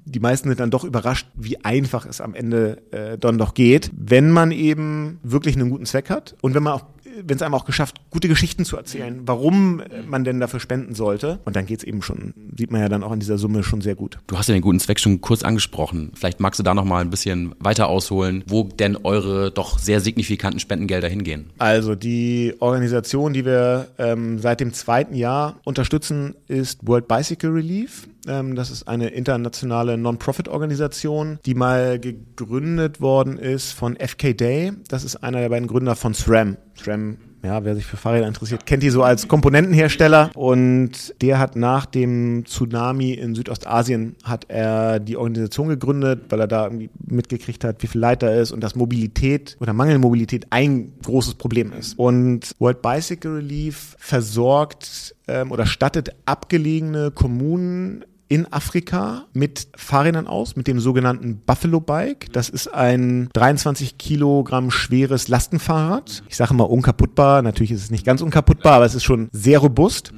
die 0.09 0.21
meisten 0.21 0.49
sind 0.49 0.61
dann 0.61 0.71
doch 0.71 0.85
überrascht, 0.85 1.29
wie 1.35 1.63
einfach 1.65 2.07
es 2.07 2.21
am 2.21 2.35
Ende 2.35 2.83
äh, 2.93 3.19
dann 3.19 3.39
doch 3.39 3.55
geht, 3.55 3.91
wenn 3.95 4.31
man 4.31 4.51
eben 4.53 5.19
wirklich 5.23 5.57
einen 5.57 5.71
guten 5.71 5.87
Zweck 5.87 6.11
hat 6.11 6.35
und 6.41 6.55
wenn 6.55 6.63
man 6.63 6.73
auch 6.73 6.85
wenn 7.25 7.37
es 7.37 7.43
einem 7.43 7.55
auch 7.55 7.65
geschafft, 7.65 7.97
gute 8.11 8.29
Geschichten 8.29 8.65
zu 8.65 8.77
erzählen, 8.77 9.23
warum 9.27 9.83
man 10.07 10.25
denn 10.25 10.41
dafür 10.41 10.61
spenden 10.61 10.95
sollte. 10.95 11.41
Und 11.45 11.57
dann 11.57 11.67
geht's 11.67 11.85
eben 11.85 12.03
schon, 12.03 12.35
sieht 12.57 12.71
man 12.71 12.81
ja 12.81 12.89
dann 12.89 13.03
auch 13.03 13.13
in 13.13 13.21
dieser 13.21 13.39
Summe 13.39 13.63
schon 13.63 13.81
sehr 13.81 13.95
gut. 13.95 14.19
Du 14.27 14.37
hast 14.39 14.49
ja 14.49 14.55
den 14.55 14.63
guten 14.63 14.81
Zweck 14.81 15.01
schon 15.01 15.21
kurz 15.21 15.43
angesprochen. 15.43 16.13
Vielleicht 16.15 16.41
magst 16.41 16.59
du 16.59 16.65
da 16.65 16.75
noch 16.75 16.85
mal 16.85 17.01
ein 17.01 17.11
bisschen 17.11 17.55
weiter 17.59 17.89
ausholen, 17.89 18.45
wo 18.47 18.65
denn 18.65 18.97
eure 18.97 19.51
doch 19.51 19.79
sehr 19.79 20.01
signifikanten 20.01 20.61
Spendengelder 20.61 21.09
hingehen. 21.09 21.51
Also 21.59 21.95
die 21.95 22.55
Organisation, 22.61 23.33
die 23.33 23.45
wir 23.45 23.89
ähm, 23.99 24.39
seit 24.39 24.61
dem 24.61 24.73
zweiten 24.73 25.15
Jahr 25.15 25.61
unterstützen, 25.65 26.35
ist 26.47 26.87
World 26.87 27.09
Bicycle 27.09 27.51
Relief. 27.51 28.09
Ähm, 28.27 28.55
das 28.55 28.71
ist 28.71 28.87
eine 28.87 29.09
internationale 29.09 29.97
Non-Profit-Organisation, 29.97 31.39
die 31.45 31.55
mal 31.55 31.99
gegründet 31.99 33.01
worden 33.01 33.39
ist 33.39 33.73
von 33.73 33.97
FK 33.97 34.35
Day. 34.35 34.73
Das 34.89 35.05
ist 35.05 35.17
einer 35.17 35.41
der 35.41 35.49
beiden 35.49 35.69
Gründer 35.69 35.97
von 35.97 36.15
SRAM. 36.15 36.57
SRAM 36.79 37.19
ja, 37.43 37.65
wer 37.65 37.77
sich 37.77 37.87
für 37.87 37.97
Fahrräder 37.97 38.27
interessiert, 38.27 38.67
kennt 38.67 38.83
die 38.83 38.91
so 38.91 39.03
als 39.03 39.29
Komponentenhersteller. 39.29 40.31
Und 40.35 41.15
der 41.23 41.39
hat 41.39 41.55
nach 41.55 41.87
dem 41.87 42.45
Tsunami 42.47 43.13
in 43.13 43.35
Südostasien 43.35 44.17
hat 44.25 44.47
er 44.49 44.99
die 44.99 45.17
Organisation 45.17 45.69
gegründet, 45.69 46.23
weil 46.31 46.41
er 46.41 46.49
da 46.49 46.65
irgendwie 46.65 46.91
mitgekriegt 47.07 47.63
hat, 47.65 47.83
wie 47.83 47.87
viel 47.87 48.01
Leid 48.01 48.23
da 48.23 48.31
ist 48.31 48.51
und 48.51 48.61
dass 48.61 48.75
Mobilität 48.75 49.57
oder 49.61 49.73
mangelnde 49.73 50.01
Mobilität 50.01 50.47
ein 50.51 50.93
großes 51.05 51.35
Problem 51.35 51.73
ist. 51.73 51.97
Und 51.99 52.55
World 52.59 52.83
Bicycle 52.83 53.37
Relief 53.37 53.97
versorgt 53.99 55.15
ähm, 55.29 55.53
oder 55.53 55.67
stattet 55.67 56.11
abgelegene 56.27 57.13
Kommunen 57.13 58.05
in 58.29 58.53
Afrika 58.53 59.25
mit 59.33 59.69
Fahrrädern 59.75 60.27
aus, 60.27 60.55
mit 60.55 60.67
dem 60.67 60.81
sogenannten 60.81 61.41
Buffalo 61.45 61.81
Bike. 61.81 62.33
Das 62.33 62.49
ist 62.49 62.69
ein 62.69 63.31
23 63.33 63.97
Kilogramm 63.99 64.71
schweres 64.71 65.29
Lastenfahrrad. 65.29 66.23
Ich 66.29 66.37
sage 66.37 66.55
mal 66.55 66.65
unkaputtbar. 66.65 67.43
Natürlich 67.43 67.73
ist 67.73 67.85
es 67.85 67.91
nicht 67.91 68.05
ganz 68.05 68.21
unkaputtbar, 68.21 68.75
aber 68.75 68.85
es 68.85 68.95
ist 68.95 69.05
schon 69.05 69.29
sehr 69.33 69.59
robust. 69.61 70.13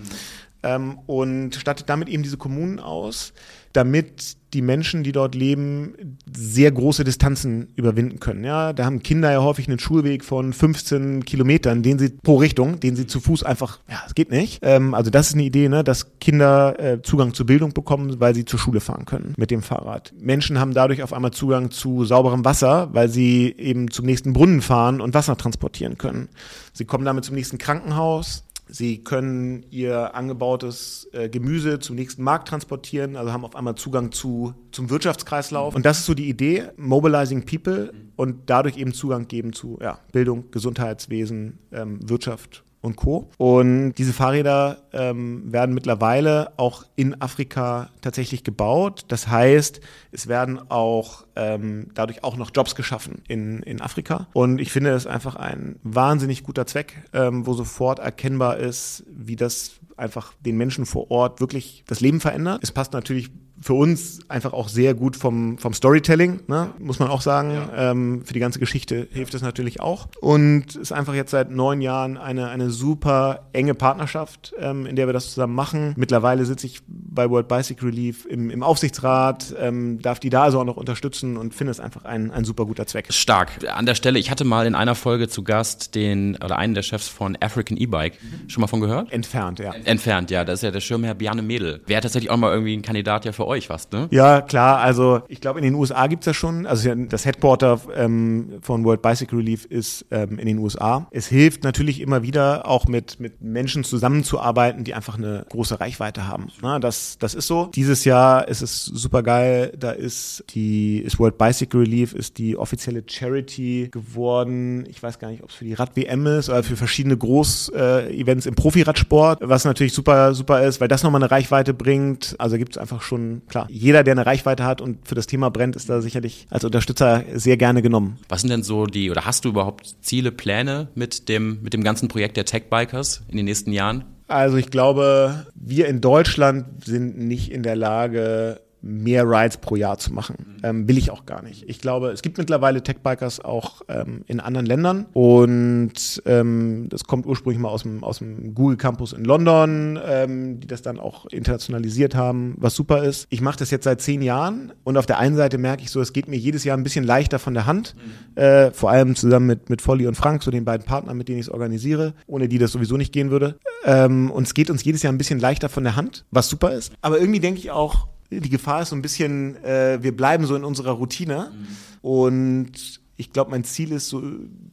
Ähm, 0.62 0.98
und 1.06 1.54
stattet 1.54 1.88
damit 1.88 2.08
eben 2.08 2.22
diese 2.22 2.36
Kommunen 2.36 2.80
aus, 2.80 3.32
damit 3.72 4.36
die 4.52 4.62
Menschen, 4.62 5.04
die 5.04 5.12
dort 5.12 5.34
leben, 5.34 6.18
sehr 6.30 6.72
große 6.72 7.04
Distanzen 7.04 7.68
überwinden 7.76 8.18
können. 8.18 8.42
Ja, 8.42 8.72
da 8.72 8.84
haben 8.84 9.02
Kinder 9.02 9.30
ja 9.30 9.42
häufig 9.42 9.68
einen 9.68 9.78
Schulweg 9.78 10.24
von 10.24 10.52
15 10.52 11.24
Kilometern, 11.24 11.82
den 11.82 11.98
sie 11.98 12.10
pro 12.10 12.36
Richtung, 12.36 12.80
den 12.80 12.96
sie 12.96 13.06
zu 13.06 13.20
Fuß 13.20 13.44
einfach, 13.44 13.78
ja, 13.88 14.02
es 14.06 14.14
geht 14.14 14.30
nicht. 14.30 14.58
Ähm, 14.62 14.94
also 14.94 15.10
das 15.10 15.28
ist 15.28 15.34
eine 15.34 15.44
Idee, 15.44 15.68
ne, 15.68 15.84
dass 15.84 16.18
Kinder 16.18 16.78
äh, 16.80 17.02
Zugang 17.02 17.32
zur 17.32 17.46
Bildung 17.46 17.72
bekommen, 17.72 18.18
weil 18.18 18.34
sie 18.34 18.44
zur 18.44 18.58
Schule 18.58 18.80
fahren 18.80 19.04
können 19.04 19.34
mit 19.36 19.50
dem 19.50 19.62
Fahrrad. 19.62 20.12
Menschen 20.18 20.58
haben 20.58 20.74
dadurch 20.74 21.02
auf 21.02 21.12
einmal 21.12 21.30
Zugang 21.30 21.70
zu 21.70 22.04
sauberem 22.04 22.44
Wasser, 22.44 22.88
weil 22.92 23.08
sie 23.08 23.54
eben 23.56 23.90
zum 23.90 24.04
nächsten 24.04 24.32
Brunnen 24.32 24.62
fahren 24.62 25.00
und 25.00 25.14
Wasser 25.14 25.36
transportieren 25.36 25.96
können. 25.96 26.28
Sie 26.72 26.84
kommen 26.84 27.04
damit 27.04 27.24
zum 27.24 27.36
nächsten 27.36 27.58
Krankenhaus. 27.58 28.44
Sie 28.72 29.02
können 29.02 29.64
ihr 29.70 30.14
angebautes 30.14 31.08
äh, 31.12 31.28
Gemüse 31.28 31.78
zum 31.78 31.96
nächsten 31.96 32.22
Markt 32.22 32.48
transportieren, 32.48 33.16
also 33.16 33.32
haben 33.32 33.44
auf 33.44 33.56
einmal 33.56 33.74
Zugang 33.74 34.12
zu, 34.12 34.54
zum 34.72 34.90
Wirtschaftskreislauf. 34.90 35.74
Und 35.74 35.84
das 35.84 36.00
ist 36.00 36.06
so 36.06 36.14
die 36.14 36.28
Idee, 36.28 36.68
mobilizing 36.76 37.44
people 37.44 37.92
und 38.20 38.50
dadurch 38.50 38.76
eben 38.76 38.92
Zugang 38.92 39.28
geben 39.28 39.54
zu 39.54 39.78
ja, 39.80 39.98
Bildung, 40.12 40.50
Gesundheitswesen, 40.50 41.58
ähm, 41.72 42.06
Wirtschaft 42.06 42.64
und 42.82 42.96
Co. 42.96 43.30
Und 43.38 43.94
diese 43.94 44.12
Fahrräder 44.12 44.82
ähm, 44.92 45.50
werden 45.50 45.74
mittlerweile 45.74 46.52
auch 46.58 46.84
in 46.96 47.18
Afrika 47.22 47.88
tatsächlich 48.02 48.44
gebaut. 48.44 49.06
Das 49.08 49.28
heißt, 49.28 49.80
es 50.12 50.28
werden 50.28 50.60
auch 50.70 51.24
ähm, 51.34 51.88
dadurch 51.94 52.22
auch 52.22 52.36
noch 52.36 52.50
Jobs 52.54 52.74
geschaffen 52.74 53.22
in, 53.26 53.62
in 53.62 53.80
Afrika. 53.80 54.28
Und 54.34 54.60
ich 54.60 54.70
finde 54.70 54.90
es 54.90 55.06
einfach 55.06 55.36
ein 55.36 55.76
wahnsinnig 55.82 56.42
guter 56.42 56.66
Zweck, 56.66 57.02
ähm, 57.14 57.46
wo 57.46 57.54
sofort 57.54 58.00
erkennbar 58.00 58.58
ist, 58.58 59.02
wie 59.08 59.36
das 59.36 59.80
einfach 60.00 60.32
den 60.40 60.56
Menschen 60.56 60.86
vor 60.86 61.10
Ort 61.10 61.40
wirklich 61.40 61.84
das 61.86 62.00
Leben 62.00 62.20
verändert. 62.20 62.60
Es 62.62 62.72
passt 62.72 62.92
natürlich 62.92 63.30
für 63.60 63.74
uns 63.74 64.20
einfach 64.28 64.54
auch 64.54 64.68
sehr 64.68 64.94
gut 64.94 65.16
vom, 65.16 65.58
vom 65.58 65.74
Storytelling, 65.74 66.40
ne? 66.46 66.70
muss 66.78 66.98
man 66.98 67.08
auch 67.08 67.20
sagen. 67.20 67.50
Ja. 67.52 67.90
Ähm, 67.90 68.22
für 68.24 68.32
die 68.32 68.40
ganze 68.40 68.58
Geschichte 68.58 69.06
hilft 69.12 69.34
es 69.34 69.42
natürlich 69.42 69.80
auch. 69.80 70.08
Und 70.20 70.76
ist 70.76 70.92
einfach 70.92 71.14
jetzt 71.14 71.30
seit 71.30 71.50
neun 71.50 71.82
Jahren 71.82 72.16
eine, 72.16 72.48
eine 72.48 72.70
super 72.70 73.48
enge 73.52 73.74
Partnerschaft, 73.74 74.54
ähm, 74.58 74.86
in 74.86 74.96
der 74.96 75.06
wir 75.06 75.12
das 75.12 75.34
zusammen 75.34 75.54
machen. 75.54 75.92
Mittlerweile 75.96 76.46
sitze 76.46 76.66
ich 76.66 76.80
bei 76.86 77.28
World 77.28 77.48
Bicycle 77.48 77.90
Relief 77.90 78.24
im, 78.24 78.48
im 78.48 78.62
Aufsichtsrat, 78.62 79.54
ähm, 79.58 80.00
darf 80.00 80.20
die 80.20 80.30
da 80.30 80.44
also 80.44 80.60
auch 80.60 80.64
noch 80.64 80.78
unterstützen 80.78 81.36
und 81.36 81.54
finde 81.54 81.72
es 81.72 81.80
einfach 81.80 82.06
ein, 82.06 82.30
ein 82.30 82.44
super 82.44 82.64
guter 82.64 82.86
Zweck. 82.86 83.12
Stark. 83.12 83.50
An 83.70 83.84
der 83.84 83.94
Stelle, 83.94 84.18
ich 84.18 84.30
hatte 84.30 84.44
mal 84.44 84.66
in 84.66 84.74
einer 84.74 84.94
Folge 84.94 85.28
zu 85.28 85.44
Gast 85.44 85.94
den 85.94 86.36
oder 86.36 86.56
einen 86.56 86.72
der 86.74 86.82
Chefs 86.82 87.08
von 87.08 87.36
African 87.40 87.76
E-Bike. 87.76 88.14
Schon 88.48 88.62
mal 88.62 88.68
von 88.68 88.80
gehört? 88.80 89.12
Entfernt, 89.12 89.58
ja. 89.58 89.74
Entfernt, 89.90 90.30
ja. 90.30 90.44
Das 90.44 90.60
ist 90.60 90.62
ja 90.62 90.70
der 90.70 90.80
Schirmherr 90.80 91.14
Bjarne 91.14 91.42
Mädel. 91.42 91.80
Wäre 91.86 92.00
tatsächlich 92.00 92.30
auch 92.30 92.36
mal 92.36 92.52
irgendwie 92.52 92.76
ein 92.76 92.82
Kandidat 92.82 93.24
ja 93.24 93.32
für 93.32 93.46
euch 93.46 93.66
fast, 93.66 93.92
ne? 93.92 94.08
Ja, 94.10 94.40
klar. 94.40 94.78
Also 94.80 95.22
ich 95.28 95.40
glaube, 95.40 95.58
in 95.58 95.64
den 95.64 95.74
USA 95.74 96.06
gibt's 96.06 96.26
ja 96.26 96.34
schon, 96.34 96.66
also 96.66 96.94
das 96.94 97.24
Headquarter 97.24 97.80
ähm, 97.94 98.58
von 98.62 98.84
World 98.84 99.02
Bicycle 99.02 99.38
Relief 99.38 99.64
ist 99.64 100.06
ähm, 100.10 100.38
in 100.38 100.46
den 100.46 100.58
USA. 100.58 101.08
Es 101.10 101.26
hilft 101.26 101.64
natürlich 101.64 102.00
immer 102.00 102.22
wieder 102.22 102.66
auch 102.66 102.86
mit, 102.86 103.20
mit 103.20 103.42
Menschen 103.42 103.84
zusammenzuarbeiten, 103.84 104.84
die 104.84 104.94
einfach 104.94 105.18
eine 105.18 105.44
große 105.50 105.80
Reichweite 105.80 106.28
haben. 106.28 106.48
Na, 106.62 106.78
das, 106.78 107.18
das 107.18 107.34
ist 107.34 107.46
so. 107.46 107.66
Dieses 107.74 108.04
Jahr 108.04 108.48
ist 108.48 108.62
es 108.62 108.84
super 108.84 109.22
geil. 109.22 109.72
Da 109.78 109.90
ist 109.90 110.44
die 110.50 110.98
ist 110.98 111.18
World 111.18 111.36
Bicycle 111.36 111.80
Relief, 111.80 112.14
ist 112.14 112.38
die 112.38 112.56
offizielle 112.56 113.02
Charity 113.06 113.88
geworden. 113.90 114.84
Ich 114.88 115.02
weiß 115.02 115.18
gar 115.18 115.30
nicht, 115.30 115.42
ob 115.42 115.50
es 115.50 115.56
für 115.56 115.64
die 115.64 115.74
Rad-WM 115.74 116.26
ist 116.26 116.48
oder 116.48 116.62
für 116.62 116.76
verschiedene 116.76 117.16
Groß-Events 117.16 118.46
äh, 118.46 118.48
im 118.48 118.54
Profiradsport, 118.54 119.40
was 119.42 119.64
natürlich 119.64 119.79
super, 119.88 120.34
super 120.34 120.62
ist, 120.62 120.80
weil 120.80 120.88
das 120.88 121.02
nochmal 121.02 121.22
eine 121.22 121.30
Reichweite 121.30 121.74
bringt. 121.74 122.36
Also 122.38 122.56
gibt 122.56 122.76
es 122.76 122.78
einfach 122.78 123.02
schon, 123.02 123.42
klar, 123.48 123.66
jeder, 123.70 124.04
der 124.04 124.12
eine 124.12 124.26
Reichweite 124.26 124.64
hat 124.64 124.80
und 124.80 125.06
für 125.08 125.14
das 125.14 125.26
Thema 125.26 125.50
brennt, 125.50 125.76
ist 125.76 125.88
da 125.88 126.00
sicherlich 126.00 126.46
als 126.50 126.64
Unterstützer 126.64 127.24
sehr 127.34 127.56
gerne 127.56 127.82
genommen. 127.82 128.18
Was 128.28 128.42
sind 128.42 128.50
denn 128.50 128.62
so 128.62 128.86
die, 128.86 129.10
oder 129.10 129.24
hast 129.24 129.44
du 129.44 129.48
überhaupt 129.48 129.96
Ziele, 130.00 130.32
Pläne 130.32 130.88
mit 130.94 131.28
dem, 131.28 131.62
mit 131.62 131.72
dem 131.72 131.82
ganzen 131.82 132.08
Projekt 132.08 132.36
der 132.36 132.44
Tech 132.44 132.64
Bikers 132.70 133.22
in 133.28 133.36
den 133.36 133.46
nächsten 133.46 133.72
Jahren? 133.72 134.04
Also 134.28 134.58
ich 134.58 134.70
glaube, 134.70 135.46
wir 135.56 135.88
in 135.88 136.00
Deutschland 136.00 136.84
sind 136.84 137.18
nicht 137.18 137.50
in 137.50 137.64
der 137.64 137.74
Lage, 137.74 138.60
mehr 138.82 139.24
Rides 139.24 139.58
pro 139.58 139.76
Jahr 139.76 139.98
zu 139.98 140.12
machen. 140.12 140.58
Ähm, 140.62 140.88
will 140.88 140.98
ich 140.98 141.10
auch 141.10 141.26
gar 141.26 141.42
nicht. 141.42 141.68
Ich 141.68 141.80
glaube, 141.80 142.10
es 142.10 142.22
gibt 142.22 142.38
mittlerweile 142.38 142.82
Tech-Bikers 142.82 143.40
auch 143.44 143.82
ähm, 143.88 144.22
in 144.26 144.40
anderen 144.40 144.66
Ländern 144.66 145.06
und 145.12 146.22
ähm, 146.26 146.86
das 146.88 147.04
kommt 147.04 147.26
ursprünglich 147.26 147.60
mal 147.60 147.68
aus 147.68 147.82
dem, 147.82 148.02
aus 148.04 148.18
dem 148.18 148.54
Google 148.54 148.76
Campus 148.76 149.12
in 149.12 149.24
London, 149.24 149.98
ähm, 150.04 150.60
die 150.60 150.66
das 150.66 150.82
dann 150.82 150.98
auch 150.98 151.26
internationalisiert 151.26 152.14
haben, 152.14 152.54
was 152.58 152.74
super 152.74 153.04
ist. 153.04 153.26
Ich 153.30 153.40
mache 153.40 153.58
das 153.58 153.70
jetzt 153.70 153.84
seit 153.84 154.00
zehn 154.00 154.22
Jahren 154.22 154.72
und 154.84 154.96
auf 154.96 155.06
der 155.06 155.18
einen 155.18 155.36
Seite 155.36 155.58
merke 155.58 155.82
ich 155.82 155.90
so, 155.90 156.00
es 156.00 156.12
geht 156.12 156.28
mir 156.28 156.36
jedes 156.36 156.64
Jahr 156.64 156.76
ein 156.76 156.82
bisschen 156.82 157.04
leichter 157.04 157.38
von 157.38 157.54
der 157.54 157.66
Hand, 157.66 157.94
mhm. 157.96 158.42
äh, 158.42 158.70
vor 158.72 158.90
allem 158.90 159.14
zusammen 159.14 159.46
mit, 159.46 159.70
mit 159.70 159.86
Volli 159.86 160.06
und 160.06 160.14
Frank, 160.14 160.42
so 160.42 160.50
den 160.50 160.64
beiden 160.64 160.86
Partnern, 160.86 161.16
mit 161.16 161.28
denen 161.28 161.38
ich 161.38 161.46
es 161.46 161.52
organisiere, 161.52 162.14
ohne 162.26 162.48
die 162.48 162.58
das 162.58 162.72
sowieso 162.72 162.96
nicht 162.96 163.12
gehen 163.12 163.30
würde. 163.30 163.58
Ähm, 163.84 164.30
und 164.30 164.46
es 164.46 164.54
geht 164.54 164.70
uns 164.70 164.84
jedes 164.84 165.02
Jahr 165.02 165.12
ein 165.12 165.18
bisschen 165.18 165.38
leichter 165.40 165.68
von 165.68 165.84
der 165.84 165.96
Hand, 165.96 166.24
was 166.30 166.48
super 166.48 166.72
ist. 166.72 166.92
Aber 167.00 167.18
irgendwie 167.18 167.40
denke 167.40 167.60
ich 167.60 167.70
auch, 167.70 168.08
die 168.30 168.48
Gefahr 168.48 168.82
ist 168.82 168.90
so 168.90 168.96
ein 168.96 169.02
bisschen, 169.02 169.56
äh, 169.64 169.98
wir 170.02 170.16
bleiben 170.16 170.46
so 170.46 170.54
in 170.54 170.64
unserer 170.64 170.92
Routine. 170.92 171.52
Mhm. 171.52 172.08
Und 172.08 173.00
ich 173.16 173.32
glaube, 173.32 173.50
mein 173.50 173.64
Ziel 173.64 173.92
ist 173.92 174.08
so, 174.08 174.22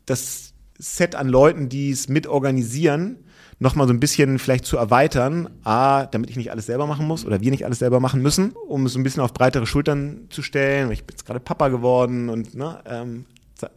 das 0.06 0.54
Set 0.80 1.16
an 1.16 1.28
Leuten, 1.28 1.70
die 1.70 1.90
es 1.90 2.08
mitorganisieren, 2.08 3.18
nochmal 3.60 3.88
so 3.88 3.94
ein 3.94 4.00
bisschen 4.00 4.38
vielleicht 4.38 4.66
zu 4.66 4.78
erweitern. 4.78 5.50
A, 5.64 6.06
damit 6.06 6.30
ich 6.30 6.38
nicht 6.38 6.52
alles 6.52 6.68
selber 6.68 6.86
machen 6.86 7.08
muss 7.08 7.26
oder 7.26 7.42
wir 7.42 7.52
nicht 7.52 7.66
alles 7.66 7.80
selber 7.80 8.00
machen 8.00 8.22
müssen, 8.22 8.52
um 8.52 8.86
es 8.86 8.94
so 8.94 9.00
ein 9.00 9.04
bisschen 9.04 9.24
auf 9.24 9.34
breitere 9.34 9.66
Schultern 9.66 10.28
zu 10.30 10.44
stellen. 10.44 10.92
Ich 10.92 11.04
bin 11.06 11.16
jetzt 11.16 11.26
gerade 11.26 11.40
Papa 11.40 11.70
geworden 11.70 12.30
und 12.30 12.54
ne, 12.54 12.80
ähm, 12.86 13.26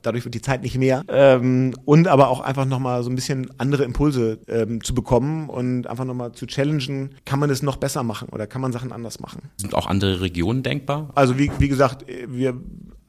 dadurch 0.03 0.25
wird 0.25 0.35
die 0.35 0.41
Zeit 0.41 0.63
nicht 0.63 0.79
mehr. 0.79 1.05
Ähm, 1.09 1.75
und 1.85 2.09
aber 2.09 2.29
auch 2.29 2.41
einfach 2.41 2.65
nochmal 2.65 3.03
so 3.03 3.11
ein 3.11 3.15
bisschen 3.15 3.51
andere 3.59 3.85
Impulse 3.85 4.39
ähm, 4.49 4.83
zu 4.83 4.95
bekommen 4.95 5.49
und 5.49 5.87
einfach 5.87 6.05
nochmal 6.05 6.33
zu 6.33 6.47
challengen, 6.47 7.15
kann 7.25 7.39
man 7.39 7.51
es 7.51 7.63
noch 7.63 7.77
besser 7.77 8.03
machen 8.03 8.29
oder 8.31 8.47
kann 8.47 8.61
man 8.61 8.73
Sachen 8.73 8.93
anders 8.93 9.21
machen. 9.21 9.51
Sind 9.57 9.75
auch 9.75 9.87
andere 9.87 10.21
Regionen 10.21 10.63
denkbar? 10.63 11.11
Also 11.15 11.39
wie, 11.39 11.51
wie 11.59 11.69
gesagt, 11.69 12.05
wir 12.29 12.61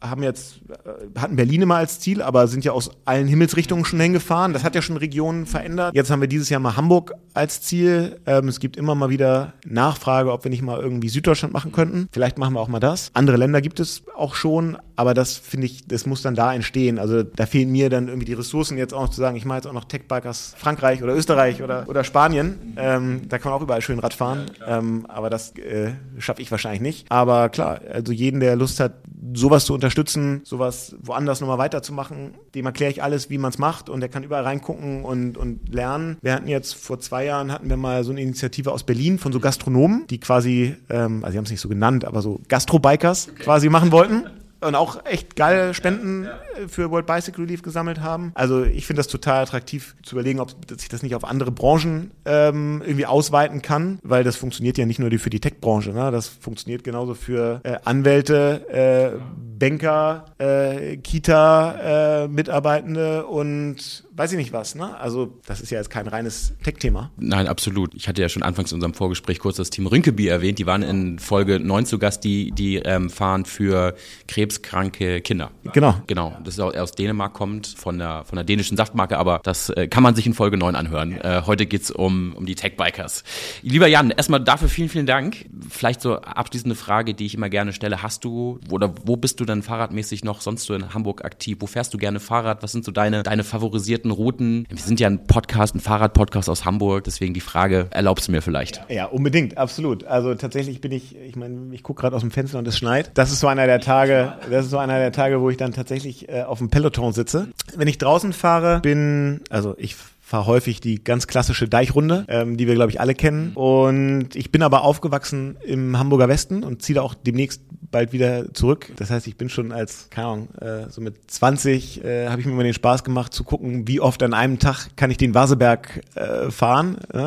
haben 0.02 0.24
jetzt, 0.24 0.62
äh, 0.70 1.20
hatten 1.20 1.36
Berlin 1.36 1.62
immer 1.62 1.76
als 1.76 2.00
Ziel, 2.00 2.22
aber 2.22 2.48
sind 2.48 2.66
ja 2.66 2.72
aus 2.72 2.92
allen 3.06 3.28
Himmelsrichtungen 3.28 3.86
schon 3.86 4.00
hingefahren. 4.00 4.54
Das 4.54 4.64
hat 4.64 4.76
ja 4.76 4.82
schon 4.82 4.98
Regionen 4.98 5.46
verändert. 5.46 5.96
Jetzt 5.96 6.10
haben 6.10 6.22
wir 6.22 6.28
dieses 6.28 6.50
Jahr 6.50 6.60
mal 6.60 6.76
Hamburg 6.76 7.14
als 7.34 7.62
Ziel. 7.62 8.20
Ähm, 8.26 8.48
es 8.48 8.60
gibt 8.60 8.78
immer 8.78 8.96
mal 8.96 9.10
wieder 9.10 9.54
Nachfrage, 9.66 10.32
ob 10.32 10.44
wir 10.44 10.50
nicht 10.50 10.64
mal 10.64 10.80
irgendwie 10.80 11.10
Süddeutschland 11.10 11.54
machen 11.54 11.72
könnten. 11.72 12.08
Vielleicht 12.12 12.38
machen 12.38 12.56
wir 12.56 12.60
auch 12.60 12.68
mal 12.68 12.80
das. 12.80 13.12
Andere 13.14 13.38
Länder 13.38 13.62
gibt 13.62 13.80
es 13.80 14.04
auch 14.16 14.34
schon, 14.34 14.78
aber 15.02 15.16
das 15.16 15.36
finde 15.36 15.66
ich, 15.66 15.88
das 15.88 16.06
muss 16.06 16.22
dann 16.22 16.36
da 16.36 16.54
entstehen. 16.54 17.00
Also 17.00 17.24
da 17.24 17.48
fehlen 17.48 17.72
mir 17.72 17.90
dann 17.90 18.08
irgendwie 18.08 18.26
die 18.26 18.34
Ressourcen 18.34 18.78
jetzt 18.78 18.94
auch 18.94 19.02
noch 19.02 19.10
zu 19.10 19.20
sagen, 19.20 19.36
ich 19.36 19.46
mache 19.46 19.58
jetzt 19.58 19.66
auch 19.66 19.74
noch 19.74 19.86
Tech-Bikers 19.86 20.54
Frankreich 20.56 21.02
oder 21.02 21.16
Österreich 21.16 21.64
oder, 21.64 21.90
oder 21.90 22.04
Spanien. 22.04 22.76
Ähm, 22.78 23.22
da 23.28 23.40
kann 23.40 23.52
man 23.52 23.60
auch 23.60 23.64
überall 23.64 23.82
schön 23.82 23.98
Rad 23.98 24.14
fahren. 24.14 24.52
Ähm, 24.68 25.08
aber 25.10 25.32
das 25.32 25.58
äh, 25.58 25.94
schaffe 26.20 26.44
ich 26.44 26.52
wahrscheinlich 26.52 26.82
nicht. 26.82 27.12
Aber 27.12 27.50
klar, 27.50 27.82
also 27.92 28.14
jeden, 28.14 28.42
der 28.42 28.56
Lust 28.56 28.80
hat, 28.80 28.94
sowas 29.34 29.66
zu 29.66 29.74
unterstützen, 29.74 30.42
sowas 30.44 30.96
woanders 31.02 31.42
nochmal 31.42 31.58
weiterzumachen, 31.58 32.36
dem 32.54 32.68
erkläre 32.68 32.92
ich 32.92 33.02
alles, 33.02 33.32
wie 33.32 33.40
man 33.40 33.50
es 33.50 33.58
macht 33.58 33.90
und 33.90 34.02
der 34.02 34.10
kann 34.10 34.24
überall 34.24 34.44
reingucken 34.44 35.04
und, 35.04 35.36
und 35.36 35.74
lernen. 35.74 36.18
Wir 36.22 36.34
hatten 36.34 36.48
jetzt 36.48 36.76
vor 36.76 37.00
zwei 37.00 37.26
Jahren 37.26 37.52
hatten 37.52 37.70
wir 37.70 37.78
mal 37.78 38.04
so 38.04 38.12
eine 38.12 38.22
Initiative 38.22 38.72
aus 38.72 38.84
Berlin 38.84 39.18
von 39.18 39.32
so 39.32 39.40
Gastronomen, 39.40 40.06
die 40.12 40.20
quasi, 40.20 40.76
ähm, 40.92 41.24
also 41.24 41.32
sie 41.32 41.38
haben 41.40 41.46
es 41.46 41.52
nicht 41.52 41.62
so 41.62 41.70
genannt, 41.70 42.06
aber 42.06 42.22
so 42.22 42.40
Gastrobikers 42.48 43.30
okay. 43.32 43.44
quasi 43.44 43.70
machen 43.70 43.92
wollten 43.92 44.26
und 44.62 44.76
auch 44.76 45.06
echt 45.06 45.36
geile 45.36 45.74
Spenden. 45.74 46.26
Äh, 46.26 46.51
für 46.68 46.92
World 46.92 47.06
Bicycle 47.06 47.46
Relief 47.46 47.62
gesammelt 47.62 48.02
haben. 48.02 48.32
Also 48.36 48.64
ich 48.64 48.86
finde 48.86 49.00
das 49.00 49.08
total 49.08 49.44
attraktiv 49.44 49.96
zu 50.04 50.16
überlegen, 50.16 50.40
ob 50.40 50.52
sich 50.70 50.90
das 50.90 51.04
nicht 51.04 51.16
auf 51.16 51.24
andere 51.24 51.52
Branchen 51.52 52.12
ähm, 52.26 52.82
irgendwie 52.86 53.06
ausweiten 53.06 53.62
kann, 53.62 54.00
weil 54.04 54.24
das 54.24 54.36
funktioniert 54.36 54.78
ja 54.78 54.86
nicht 54.86 55.00
nur 55.00 55.12
für 55.20 55.30
die 55.30 55.40
Tech-Branche, 55.40 55.92
ne? 55.92 56.12
das 56.12 56.28
funktioniert 56.28 56.84
genauso 56.84 57.14
für 57.14 57.62
äh, 57.64 57.78
Anwälte, 57.84 58.68
äh, 58.70 59.20
Banker, 59.62 60.26
äh, 60.40 60.98
Kita-Mitarbeitende 60.98 63.20
äh, 63.20 63.22
und 63.22 64.04
weiß 64.14 64.32
ich 64.32 64.38
nicht 64.38 64.54
was. 64.54 64.76
Ne? 64.76 64.98
Also 65.00 65.40
das 65.46 65.62
ist 65.62 65.70
ja 65.70 65.78
jetzt 65.78 65.92
kein 65.92 66.08
reines 66.08 66.54
Tech-Thema. 66.64 67.12
Nein, 67.18 67.48
absolut. 67.48 67.94
Ich 67.94 68.08
hatte 68.08 68.20
ja 68.22 68.30
schon 68.30 68.42
anfangs 68.42 68.72
in 68.72 68.78
unserem 68.78 68.96
Vorgespräch 68.96 69.38
kurz 69.40 69.58
das 69.58 69.70
Team 69.70 69.86
Rünkeby 69.86 70.28
erwähnt. 70.28 70.58
Die 70.58 70.66
waren 70.66 70.82
in 70.82 71.20
Folge 71.20 71.60
9 71.60 71.86
zu 71.86 72.00
Gast, 72.00 72.24
die, 72.24 72.50
die 72.52 72.78
ähm, 72.78 73.12
fahren 73.12 73.46
für 73.46 73.94
krebskranke 74.28 75.22
Kinder. 75.22 75.52
Genau. 75.74 75.94
Genau. 76.08 76.36
Das 76.44 76.56
ist 76.56 76.60
aus 76.60 76.92
Dänemark 76.92 77.34
kommt, 77.34 77.68
von 77.68 77.98
der, 77.98 78.24
von 78.26 78.36
der 78.36 78.44
dänischen 78.44 78.78
Saftmarke, 78.78 79.18
aber 79.18 79.40
das 79.44 79.70
äh, 79.70 79.88
kann 79.88 80.04
man 80.04 80.16
sich 80.16 80.26
in 80.26 80.34
Folge 80.34 80.58
9 80.58 80.76
anhören. 80.76 81.14
Äh, 81.14 81.44
heute 81.46 81.66
geht's 81.66 81.92
um, 81.92 82.34
um 82.36 82.46
die 82.46 82.56
Tech-Bikers. 82.56 83.24
Lieber 83.62 83.88
Jan, 83.88 84.12
erstmal 84.12 84.40
dafür 84.40 84.70
vielen, 84.70 84.90
vielen 84.90 85.06
Dank. 85.06 85.46
Vielleicht 85.70 86.02
so 86.02 86.16
abschließende 86.16 86.76
Frage, 86.76 87.14
die 87.14 87.26
ich 87.26 87.36
immer 87.36 87.50
gerne 87.50 87.74
stelle. 87.74 88.02
Hast 88.02 88.24
du 88.24 88.60
oder 88.70 88.94
wo 89.06 89.18
bist 89.18 89.40
du 89.40 89.46
dann 89.46 89.62
fahrradmäßig 89.64 90.24
noch 90.24 90.42
sonst 90.42 90.66
so 90.66 90.74
in 90.74 90.94
Hamburg 90.94 91.24
aktiv? 91.24 91.58
Wo 91.60 91.68
fährst 91.68 91.94
du 91.94 91.98
gerne 91.98 92.20
Fahrrad? 92.20 92.64
Was 92.64 92.72
sind 92.72 92.86
so 92.86 92.92
deine, 92.92 93.24
deine 93.24 93.44
favorisierten 93.44 94.12
Routen? 94.12 94.66
Wir 94.70 94.78
sind 94.78 95.00
ja 95.00 95.08
ein 95.08 95.26
Podcast, 95.26 95.76
ein 95.76 95.80
Fahrradpodcast 95.80 96.50
aus 96.50 96.66
Hamburg, 96.66 97.04
deswegen 97.04 97.34
die 97.34 97.42
Frage, 97.42 97.88
erlaubst 97.92 98.28
du 98.28 98.32
mir 98.32 98.42
vielleicht? 98.42 98.84
Ja, 98.90 99.06
unbedingt, 99.06 99.58
absolut. 99.58 100.04
Also 100.06 100.34
tatsächlich 100.36 100.82
bin 100.82 100.92
ich, 100.92 101.16
ich 101.16 101.36
meine, 101.36 101.74
ich 101.74 101.84
gucke 101.84 102.02
gerade 102.02 102.16
aus 102.16 102.22
dem 102.22 102.32
Fenster 102.32 102.60
und 102.60 102.68
es 102.68 102.78
schneit. 102.78 103.12
Das 103.16 103.32
ist 103.32 103.40
so 103.40 103.48
einer 103.48 103.66
der 103.66 103.80
Tage, 103.80 104.34
das 104.50 104.66
ist 104.66 104.72
so 104.72 104.78
einer 104.78 104.98
der 104.98 105.12
Tage, 105.12 105.42
wo 105.42 105.50
ich 105.50 105.58
dann 105.58 105.74
tatsächlich 105.74 106.30
äh, 106.32 106.44
auf 106.44 106.60
dem 106.60 106.70
Peloton 106.70 107.14
sitze. 107.14 107.50
Wenn 107.76 107.88
ich 107.88 107.98
draußen 107.98 108.34
fahre, 108.34 108.80
bin, 108.80 109.42
also 109.50 109.76
ich 109.78 109.96
fahre 110.32 110.46
häufig 110.46 110.80
die 110.80 111.04
ganz 111.04 111.28
klassische 111.28 111.68
Deichrunde, 111.68 112.24
ähm, 112.30 112.56
die 112.56 112.66
wir, 112.66 112.76
glaube 112.76 112.90
ich, 112.90 113.02
alle 113.02 113.14
kennen. 113.14 113.52
Und 113.54 114.30
ich 114.34 114.50
bin 114.50 114.64
aber 114.64 114.86
aufgewachsen 114.86 115.58
im 115.62 116.00
Hamburger 116.00 116.30
Westen 116.30 116.64
und 116.64 116.82
ziehe 116.82 116.96
da 116.96 117.02
auch 117.02 117.14
demnächst 117.14 117.62
bald 117.92 118.14
wieder 118.14 118.54
zurück. 118.54 118.92
Das 118.96 119.12
heißt, 119.12 119.28
ich 119.28 119.36
bin 119.36 119.50
schon 119.50 119.72
als, 119.72 120.10
keine 120.10 120.28
Ahnung, 120.28 120.48
äh, 120.56 120.90
so 120.90 121.02
mit 121.02 121.30
20 121.30 122.04
äh, 122.04 122.30
habe 122.30 122.40
ich 122.40 122.48
mir 122.48 122.54
mal 122.54 122.64
den 122.64 122.74
Spaß 122.74 123.04
gemacht 123.04 123.34
zu 123.34 123.44
gucken, 123.44 123.88
wie 123.88 124.00
oft 124.00 124.24
an 124.24 124.34
einem 124.34 124.60
Tag 124.60 124.96
kann 124.96 125.12
ich 125.12 125.18
den 125.18 125.36
Vaseberg 125.36 126.02
äh, 126.16 126.50
fahren 126.50 126.98
äh, 127.14 127.20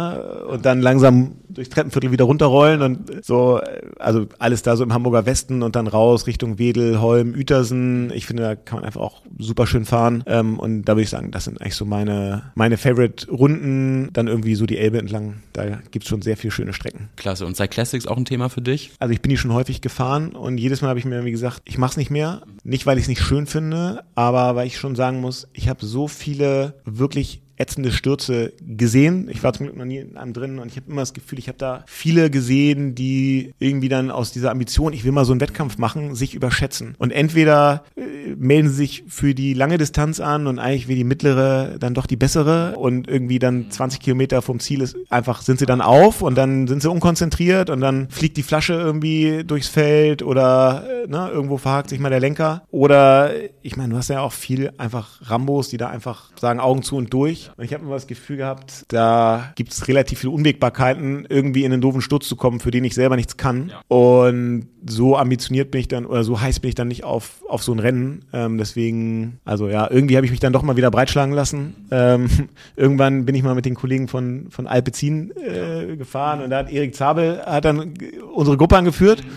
und 0.48 0.64
dann 0.64 0.80
langsam 0.80 1.36
durchs 1.48 1.70
Treppenviertel 1.70 2.10
wieder 2.10 2.24
runterrollen 2.24 2.82
und 2.82 3.24
so, 3.24 3.60
also 3.98 4.26
alles 4.38 4.62
da 4.62 4.76
so 4.76 4.82
im 4.82 4.92
Hamburger 4.92 5.26
Westen 5.26 5.62
und 5.62 5.76
dann 5.76 5.86
raus 5.86 6.26
Richtung 6.26 6.58
Wedel, 6.58 7.00
Holm, 7.00 7.34
Uetersen. 7.34 8.10
Ich 8.12 8.26
finde, 8.26 8.42
da 8.42 8.56
kann 8.56 8.78
man 8.78 8.84
einfach 8.84 9.00
auch 9.00 9.22
super 9.38 9.66
schön 9.66 9.84
fahren. 9.84 10.24
Ähm, 10.26 10.58
und 10.58 10.84
da 10.84 10.92
würde 10.92 11.02
ich 11.02 11.10
sagen, 11.10 11.30
das 11.30 11.44
sind 11.44 11.60
eigentlich 11.60 11.76
so 11.76 11.84
meine, 11.84 12.52
meine 12.54 12.76
Favorite-Runden. 12.94 14.10
Dann 14.12 14.28
irgendwie 14.28 14.54
so 14.54 14.66
die 14.66 14.78
Elbe 14.78 14.98
entlang. 14.98 15.42
Da 15.52 15.80
gibt's 15.90 16.08
schon 16.08 16.22
sehr 16.22 16.36
viele 16.36 16.50
schöne 16.50 16.72
Strecken. 16.72 17.08
Klasse. 17.16 17.46
Und 17.46 17.56
Cyclassics 17.56 18.06
auch 18.06 18.16
ein 18.16 18.24
Thema 18.24 18.48
für 18.48 18.62
dich? 18.62 18.92
Also 18.98 19.12
ich 19.12 19.20
bin 19.20 19.30
die 19.30 19.36
schon 19.36 19.52
häufig 19.52 19.80
gefahren 19.80 20.30
und 20.30 20.58
jedes 20.58 20.82
Mal 20.82 20.88
habe 20.88 20.98
ich 20.98 21.04
mir, 21.04 21.24
wie 21.24 21.30
gesagt, 21.30 21.62
ich 21.64 21.78
mache 21.78 21.92
es 21.92 21.96
nicht 21.96 22.10
mehr. 22.10 22.42
Nicht, 22.62 22.86
weil 22.86 22.98
ich 22.98 23.04
es 23.04 23.08
nicht 23.08 23.22
schön 23.22 23.46
finde, 23.46 24.04
aber 24.14 24.56
weil 24.56 24.66
ich 24.66 24.78
schon 24.78 24.96
sagen 24.96 25.20
muss, 25.20 25.48
ich 25.52 25.68
habe 25.68 25.84
so 25.84 26.08
viele 26.08 26.74
wirklich 26.84 27.42
ätzende 27.56 27.92
Stürze 27.92 28.52
gesehen. 28.60 29.28
Ich 29.30 29.42
war 29.42 29.52
zum 29.52 29.66
Glück 29.66 29.76
noch 29.76 29.84
nie 29.84 29.98
in 29.98 30.16
einem 30.16 30.32
drin 30.32 30.58
und 30.58 30.68
ich 30.68 30.76
habe 30.76 30.90
immer 30.90 31.02
das 31.02 31.14
Gefühl, 31.14 31.38
ich 31.38 31.48
habe 31.48 31.58
da 31.58 31.84
viele 31.86 32.30
gesehen, 32.30 32.94
die 32.94 33.52
irgendwie 33.58 33.88
dann 33.88 34.10
aus 34.10 34.32
dieser 34.32 34.50
Ambition, 34.50 34.92
ich 34.92 35.04
will 35.04 35.12
mal 35.12 35.24
so 35.24 35.32
einen 35.32 35.40
Wettkampf 35.40 35.78
machen, 35.78 36.14
sich 36.14 36.34
überschätzen. 36.34 36.94
Und 36.98 37.10
entweder 37.10 37.84
äh, 37.96 38.34
melden 38.36 38.68
sie 38.68 38.74
sich 38.74 39.04
für 39.08 39.34
die 39.34 39.54
lange 39.54 39.78
Distanz 39.78 40.20
an 40.20 40.46
und 40.46 40.58
eigentlich 40.58 40.88
wie 40.88 40.96
die 40.96 41.04
mittlere 41.04 41.78
dann 41.78 41.94
doch 41.94 42.06
die 42.06 42.16
bessere 42.16 42.76
und 42.76 43.08
irgendwie 43.08 43.38
dann 43.38 43.70
20 43.70 44.00
Kilometer 44.00 44.42
vom 44.42 44.60
Ziel 44.60 44.80
ist 44.80 44.96
einfach 45.10 45.42
sind 45.42 45.58
sie 45.58 45.66
dann 45.66 45.80
auf 45.80 46.22
und 46.22 46.36
dann 46.36 46.66
sind 46.66 46.82
sie 46.82 46.90
unkonzentriert 46.90 47.70
und 47.70 47.80
dann 47.80 48.08
fliegt 48.10 48.36
die 48.36 48.42
Flasche 48.42 48.74
irgendwie 48.74 49.44
durchs 49.44 49.68
Feld 49.68 50.22
oder 50.22 50.84
äh, 51.04 51.08
ne, 51.08 51.30
irgendwo 51.32 51.58
verhakt 51.58 51.90
sich 51.90 52.00
mal 52.00 52.10
der 52.10 52.20
Lenker. 52.20 52.62
Oder 52.70 53.32
ich 53.62 53.76
meine, 53.76 53.90
du 53.90 53.96
hast 53.96 54.08
ja 54.08 54.20
auch 54.20 54.32
viel 54.32 54.72
einfach 54.78 55.20
Rambos, 55.22 55.68
die 55.68 55.76
da 55.76 55.88
einfach 55.88 56.30
sagen 56.40 56.60
Augen 56.60 56.82
zu 56.82 56.96
und 56.96 57.12
durch 57.12 57.43
und 57.56 57.64
ich 57.64 57.72
habe 57.72 57.84
immer 57.84 57.94
das 57.94 58.06
Gefühl 58.06 58.36
gehabt, 58.36 58.84
da 58.88 59.52
gibt 59.54 59.72
es 59.72 59.88
relativ 59.88 60.20
viele 60.20 60.30
Unwägbarkeiten, 60.30 61.26
irgendwie 61.28 61.64
in 61.64 61.72
einen 61.72 61.80
doofen 61.80 62.00
Sturz 62.00 62.28
zu 62.28 62.36
kommen, 62.36 62.60
für 62.60 62.70
den 62.70 62.84
ich 62.84 62.94
selber 62.94 63.16
nichts 63.16 63.36
kann. 63.36 63.70
Ja. 63.70 63.80
Und 63.88 64.68
so 64.86 65.16
ambitioniert 65.16 65.70
bin 65.70 65.80
ich 65.80 65.88
dann 65.88 66.06
oder 66.06 66.24
so 66.24 66.40
heiß 66.40 66.60
bin 66.60 66.68
ich 66.68 66.74
dann 66.74 66.88
nicht 66.88 67.04
auf, 67.04 67.42
auf 67.48 67.62
so 67.62 67.72
ein 67.72 67.78
Rennen. 67.78 68.24
Ähm, 68.32 68.58
deswegen, 68.58 69.40
also 69.44 69.68
ja, 69.68 69.90
irgendwie 69.90 70.16
habe 70.16 70.26
ich 70.26 70.30
mich 70.30 70.40
dann 70.40 70.52
doch 70.52 70.62
mal 70.62 70.76
wieder 70.76 70.90
breitschlagen 70.90 71.34
lassen. 71.34 71.74
Ähm, 71.90 72.28
irgendwann 72.76 73.24
bin 73.24 73.34
ich 73.34 73.42
mal 73.42 73.54
mit 73.54 73.64
den 73.64 73.74
Kollegen 73.74 74.08
von, 74.08 74.46
von 74.50 74.66
Alpecin 74.66 75.32
äh, 75.36 75.96
gefahren 75.96 76.42
und 76.42 76.50
da 76.50 76.58
hat 76.58 76.70
Erik 76.70 76.94
Zabel 76.94 77.42
hat 77.44 77.64
dann 77.64 77.94
unsere 78.34 78.56
Gruppe 78.56 78.76
angeführt. 78.76 79.24
Mhm. 79.24 79.30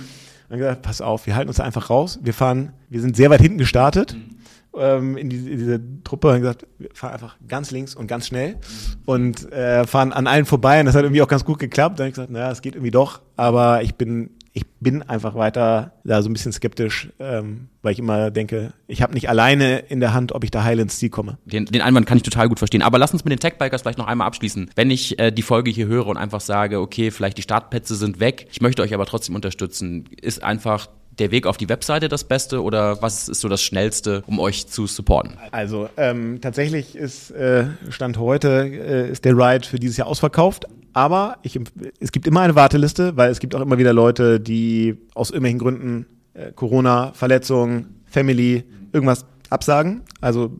Und 0.50 0.60
gesagt, 0.60 0.82
pass 0.82 1.02
auf, 1.02 1.28
wir 1.28 1.36
halten 1.36 1.50
uns 1.50 1.58
da 1.58 1.64
einfach 1.64 1.90
raus. 1.90 2.20
Wir 2.24 2.34
fahren, 2.34 2.72
wir 2.90 3.02
sind 3.02 3.18
sehr 3.18 3.30
weit 3.30 3.42
hinten 3.42 3.58
gestartet. 3.58 4.14
Mhm 4.14 4.37
ähm, 4.80 5.18
in, 5.18 5.30
diese, 5.30 5.50
in 5.50 5.58
diese 5.58 5.82
Truppe 6.04 6.30
und 6.30 6.42
gesagt, 6.42 6.68
wir 6.78 6.90
fahren 6.94 7.14
einfach 7.14 7.36
ganz 7.48 7.72
links 7.72 7.96
und 7.96 8.08
ganz 8.08 8.28
schnell 8.28 8.58
und 9.06 9.52
äh, 9.52 9.86
fahren 9.86 10.14
an 10.14 10.28
allen 10.28 10.46
vorbei 10.46 10.80
und 10.80 10.86
das 10.86 10.96
hat 10.96 11.04
irgendwie 11.04 11.22
auch 11.22 11.28
ganz 11.28 11.46
gut 11.46 11.60
geklappt. 11.60 12.00
Dann 12.00 12.06
habe 12.06 12.10
ich 12.10 12.16
gesagt, 12.16 12.32
naja, 12.32 12.52
es 12.52 12.62
geht 12.62 12.76
irgendwie 12.76 12.92
doch, 12.92 13.22
aber 13.36 13.82
ich 13.84 13.96
bin 13.96 14.32
ich 14.58 14.66
bin 14.80 15.04
einfach 15.04 15.36
weiter 15.36 15.92
da 16.04 16.24
so 16.24 16.30
ein 16.30 16.34
bisschen 16.34 16.52
skeptisch, 16.52 17.10
ähm, 17.20 17.70
weil 17.84 17.92
ich 17.92 18.00
immer 18.00 18.32
denke, 18.32 18.74
ich 18.88 19.04
habe 19.04 19.14
nicht 19.14 19.30
alleine 19.30 19.78
in 19.78 20.00
der 20.00 20.16
Hand, 20.16 20.32
ob 20.32 20.44
ich 20.44 20.50
da 20.50 20.64
heil 20.64 20.80
ins 20.80 20.98
Ziel 20.98 21.12
komme. 21.12 21.38
Den, 21.46 21.66
den 21.66 21.82
Einwand 21.82 22.08
kann 22.08 22.18
ich 22.18 22.24
total 22.24 22.50
gut 22.50 22.58
verstehen. 22.58 22.82
Aber 22.82 22.98
lass 22.98 23.14
uns 23.14 23.24
mit 23.24 23.32
den 23.32 23.40
Tech-Bikers 23.40 23.84
vielleicht 23.84 24.00
noch 24.00 24.08
einmal 24.08 24.26
abschließen. 24.26 24.72
Wenn 24.76 24.90
ich 24.90 25.20
äh, 25.20 25.32
die 25.32 25.44
Folge 25.44 25.70
hier 25.70 25.86
höre 25.86 26.08
und 26.08 26.18
einfach 26.18 26.42
sage, 26.42 26.80
okay, 26.80 27.12
vielleicht 27.12 27.38
die 27.38 27.44
Startplätze 27.44 27.96
sind 27.96 28.20
weg, 28.20 28.48
ich 28.52 28.60
möchte 28.60 28.82
euch 28.82 28.96
aber 28.96 29.06
trotzdem 29.06 29.36
unterstützen, 29.36 30.06
ist 30.20 30.44
einfach 30.44 30.88
der 31.20 31.32
Weg 31.32 31.48
auf 31.48 31.58
die 31.58 31.70
Webseite 31.70 32.10
das 32.10 32.24
Beste 32.24 32.62
oder 32.62 33.02
was 33.02 33.30
ist 33.30 33.42
so 33.42 33.50
das 33.50 33.62
Schnellste, 33.62 34.24
um 34.28 34.40
euch 34.40 34.68
zu 34.68 34.88
supporten? 34.88 35.38
Also 35.52 35.90
ähm, 35.98 36.40
tatsächlich 36.42 36.96
ist 36.96 37.32
äh, 37.32 37.66
Stand 37.90 38.18
heute 38.18 38.66
äh, 38.66 39.12
ist 39.12 39.26
der 39.26 39.36
Ride 39.38 39.68
für 39.68 39.80
dieses 39.80 39.98
Jahr 39.98 40.08
ausverkauft. 40.08 40.66
Aber 40.94 41.38
ich, 41.44 41.60
es 42.00 42.12
gibt 42.12 42.26
immer 42.26 42.42
eine 42.42 42.56
Warteliste, 42.56 43.16
weil 43.18 43.30
es 43.30 43.40
gibt 43.40 43.54
auch 43.54 43.62
immer 43.62 43.78
wieder 43.78 43.94
Leute, 43.94 44.40
die 44.40 44.98
aus 45.14 45.30
irgendwelchen 45.30 45.60
Gründen 45.60 46.06
äh, 46.34 46.52
Corona, 46.54 47.12
Verletzung, 47.14 47.86
Family, 48.06 48.64
irgendwas 48.94 49.26
absagen. 49.50 50.02
Also 50.22 50.60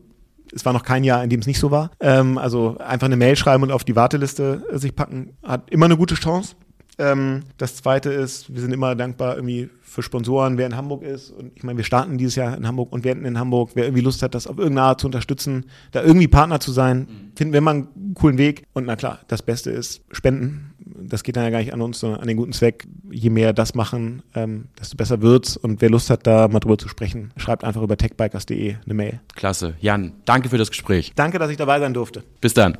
es 0.54 0.64
war 0.64 0.72
noch 0.72 0.84
kein 0.84 1.04
Jahr, 1.04 1.22
in 1.22 1.30
dem 1.30 1.40
es 1.40 1.46
nicht 1.46 1.58
so 1.58 1.70
war. 1.70 1.90
Ähm, 2.00 2.38
also 2.38 2.76
einfach 2.78 3.06
eine 3.06 3.16
Mail 3.16 3.36
schreiben 3.36 3.62
und 3.62 3.72
auf 3.72 3.84
die 3.84 3.96
Warteliste 3.96 4.64
sich 4.72 4.94
packen, 4.94 5.36
hat 5.42 5.70
immer 5.70 5.86
eine 5.86 5.96
gute 5.96 6.14
Chance. 6.14 6.54
Ähm, 6.98 7.44
das 7.56 7.76
zweite 7.76 8.10
ist, 8.10 8.52
wir 8.52 8.60
sind 8.60 8.72
immer 8.72 8.96
dankbar 8.96 9.36
irgendwie 9.36 9.70
für 9.82 10.02
Sponsoren, 10.02 10.58
wer 10.58 10.66
in 10.66 10.76
Hamburg 10.76 11.02
ist. 11.02 11.30
Und 11.30 11.52
ich 11.54 11.62
meine, 11.62 11.78
wir 11.78 11.84
starten 11.84 12.18
dieses 12.18 12.34
Jahr 12.34 12.56
in 12.56 12.66
Hamburg 12.66 12.92
und 12.92 13.04
wir 13.04 13.12
enden 13.12 13.24
in 13.24 13.38
Hamburg. 13.38 13.70
Wer 13.74 13.84
irgendwie 13.84 14.02
Lust 14.02 14.22
hat, 14.22 14.34
das 14.34 14.46
auf 14.46 14.58
irgendeine 14.58 14.88
Art 14.88 15.00
zu 15.00 15.06
unterstützen, 15.06 15.66
da 15.92 16.02
irgendwie 16.02 16.28
Partner 16.28 16.60
zu 16.60 16.72
sein, 16.72 17.30
finden 17.36 17.52
wir 17.52 17.58
immer 17.58 17.70
einen 17.70 18.14
coolen 18.14 18.36
Weg. 18.36 18.64
Und 18.74 18.86
na 18.86 18.96
klar, 18.96 19.20
das 19.28 19.42
Beste 19.42 19.70
ist 19.70 20.02
Spenden. 20.10 20.74
Das 21.00 21.22
geht 21.22 21.36
dann 21.36 21.44
ja 21.44 21.50
gar 21.50 21.58
nicht 21.58 21.72
an 21.72 21.80
uns, 21.80 22.00
sondern 22.00 22.20
an 22.20 22.28
den 22.28 22.36
guten 22.36 22.52
Zweck. 22.52 22.86
Je 23.10 23.30
mehr 23.30 23.52
das 23.52 23.74
machen, 23.74 24.22
ähm, 24.34 24.66
desto 24.78 24.96
besser 24.96 25.22
wird's. 25.22 25.56
Und 25.56 25.80
wer 25.80 25.90
Lust 25.90 26.10
hat, 26.10 26.26
da 26.26 26.48
mal 26.48 26.60
drüber 26.60 26.78
zu 26.78 26.88
sprechen, 26.88 27.32
schreibt 27.36 27.64
einfach 27.64 27.82
über 27.82 27.96
techbikers.de 27.96 28.74
eine 28.84 28.94
Mail. 28.94 29.20
Klasse. 29.34 29.74
Jan, 29.80 30.12
danke 30.24 30.48
für 30.48 30.58
das 30.58 30.70
Gespräch. 30.70 31.12
Danke, 31.14 31.38
dass 31.38 31.50
ich 31.50 31.56
dabei 31.56 31.78
sein 31.78 31.94
durfte. 31.94 32.24
Bis 32.40 32.54
dann. 32.54 32.76